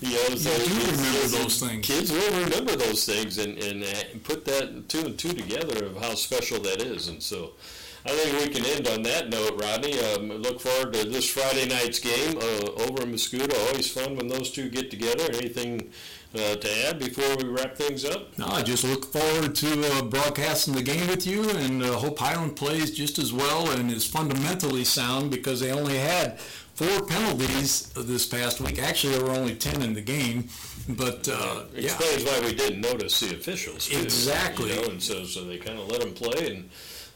you 0.00 0.14
know, 0.14 0.36
so 0.36 0.50
Yeah, 0.50 0.58
do 0.58 0.90
remember 0.90 1.28
those 1.28 1.60
things. 1.60 1.86
Kids 1.86 2.12
will 2.12 2.40
remember 2.42 2.76
those 2.76 3.04
things 3.04 3.38
and 3.38 3.56
and 3.58 3.84
uh, 3.84 4.18
put 4.24 4.44
that 4.46 4.88
two 4.88 5.00
and 5.00 5.18
two 5.18 5.32
together 5.32 5.86
of 5.86 5.96
how 5.98 6.14
special 6.14 6.60
that 6.60 6.82
is, 6.82 7.08
and 7.08 7.22
so. 7.22 7.52
I 8.04 8.08
think 8.10 8.40
we 8.40 8.52
can 8.52 8.66
end 8.66 8.88
on 8.88 9.02
that 9.04 9.30
note, 9.30 9.62
Rodney. 9.62 9.96
Um, 10.00 10.28
look 10.28 10.60
forward 10.60 10.92
to 10.94 11.08
this 11.08 11.30
Friday 11.30 11.68
night's 11.68 12.00
game 12.00 12.36
uh, 12.36 12.82
over 12.82 13.04
in 13.04 13.12
Mascoutah. 13.12 13.56
Always 13.68 13.88
fun 13.92 14.16
when 14.16 14.26
those 14.26 14.50
two 14.50 14.68
get 14.68 14.90
together. 14.90 15.22
Anything 15.32 15.92
uh, 16.34 16.56
to 16.56 16.86
add 16.88 16.98
before 16.98 17.36
we 17.36 17.44
wrap 17.48 17.76
things 17.76 18.04
up? 18.04 18.36
No, 18.38 18.46
I 18.46 18.62
just 18.62 18.84
look 18.84 19.04
forward 19.12 19.54
to 19.56 19.92
uh, 19.98 20.02
broadcasting 20.02 20.74
the 20.74 20.82
game 20.82 21.06
with 21.08 21.26
you, 21.26 21.48
and 21.50 21.82
uh, 21.82 21.92
hope 21.98 22.18
Highland 22.18 22.56
plays 22.56 22.90
just 22.90 23.18
as 23.18 23.32
well 23.32 23.70
and 23.70 23.90
is 23.90 24.06
fundamentally 24.06 24.84
sound 24.84 25.30
because 25.30 25.60
they 25.60 25.70
only 25.72 25.98
had 25.98 26.38
four 26.40 27.06
penalties 27.06 27.88
this 27.96 28.26
past 28.26 28.60
week. 28.60 28.78
Actually, 28.82 29.16
there 29.16 29.24
were 29.26 29.32
only 29.32 29.54
ten 29.54 29.82
in 29.82 29.92
the 29.94 30.00
game, 30.00 30.48
but 30.88 31.28
uh, 31.28 31.64
yeah, 31.74 31.84
Explains 31.84 32.24
why 32.24 32.40
we 32.40 32.54
didn't 32.54 32.80
notice 32.80 33.20
the 33.20 33.34
officials. 33.36 33.86
too, 33.88 33.98
Exactly. 34.00 34.70
You 34.74 34.76
know, 34.82 34.88
and 34.88 35.02
so 35.02 35.24
so 35.24 35.44
they 35.44 35.58
kind 35.58 35.78
of 35.78 35.88
let 35.88 36.00
them 36.00 36.14
play, 36.14 36.54
and 36.56 36.70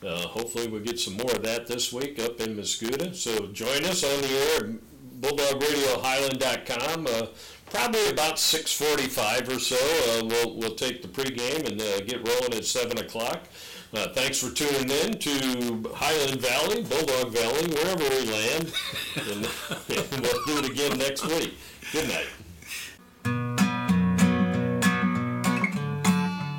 uh, 0.06 0.28
hopefully 0.28 0.68
we'll 0.68 0.82
get 0.82 1.00
some 1.00 1.16
more 1.16 1.32
of 1.32 1.42
that 1.42 1.66
this 1.66 1.90
week 1.92 2.18
up 2.20 2.38
in 2.40 2.54
Mascoutah. 2.54 3.14
So 3.14 3.46
join 3.48 3.82
us 3.86 4.04
on 4.04 4.20
the 4.20 4.28
air 4.28 4.58
at 4.58 4.70
BulldogRadioHighland.com. 5.22 7.06
Uh, 7.06 7.26
probably 7.70 8.08
about 8.08 8.36
6:45 8.36 9.48
or 9.48 9.58
so. 9.58 9.76
Uh, 9.76 10.24
we'll 10.24 10.56
we'll 10.56 10.74
take 10.74 11.02
the 11.02 11.08
pregame 11.08 11.66
and 11.66 11.80
uh, 11.80 12.00
get 12.00 12.26
rolling 12.26 12.54
at 12.54 12.64
seven 12.64 12.98
o'clock. 12.98 13.40
Uh, 13.94 14.08
thanks 14.12 14.38
for 14.38 14.52
tuning 14.54 14.90
in 14.90 15.18
to 15.18 15.88
Highland 15.94 16.40
Valley, 16.40 16.82
Bulldog 16.82 17.32
Valley, 17.32 17.68
wherever 17.72 18.02
we 18.02 18.30
land, 18.30 18.72
and, 19.30 19.48
and 19.88 20.20
we'll 20.20 20.44
do 20.44 20.58
it 20.58 20.70
again 20.70 20.98
next 20.98 21.24
week. 21.24 21.54
Good 21.92 22.08
night. 22.08 22.26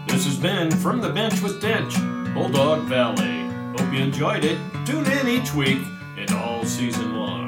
This 0.08 0.26
has 0.26 0.38
been 0.38 0.72
From 0.72 1.02
the 1.02 1.10
Bench 1.10 1.42
with 1.42 1.62
Dench, 1.62 2.34
Bulldog 2.34 2.86
Valley. 2.86 3.44
Hope 3.78 3.94
you 3.94 4.00
enjoyed 4.00 4.44
it. 4.44 4.58
Tune 4.86 5.06
in 5.06 5.28
each 5.28 5.54
week 5.54 5.80
and 6.18 6.32
all 6.32 6.64
season 6.66 7.14
long. 7.14 7.47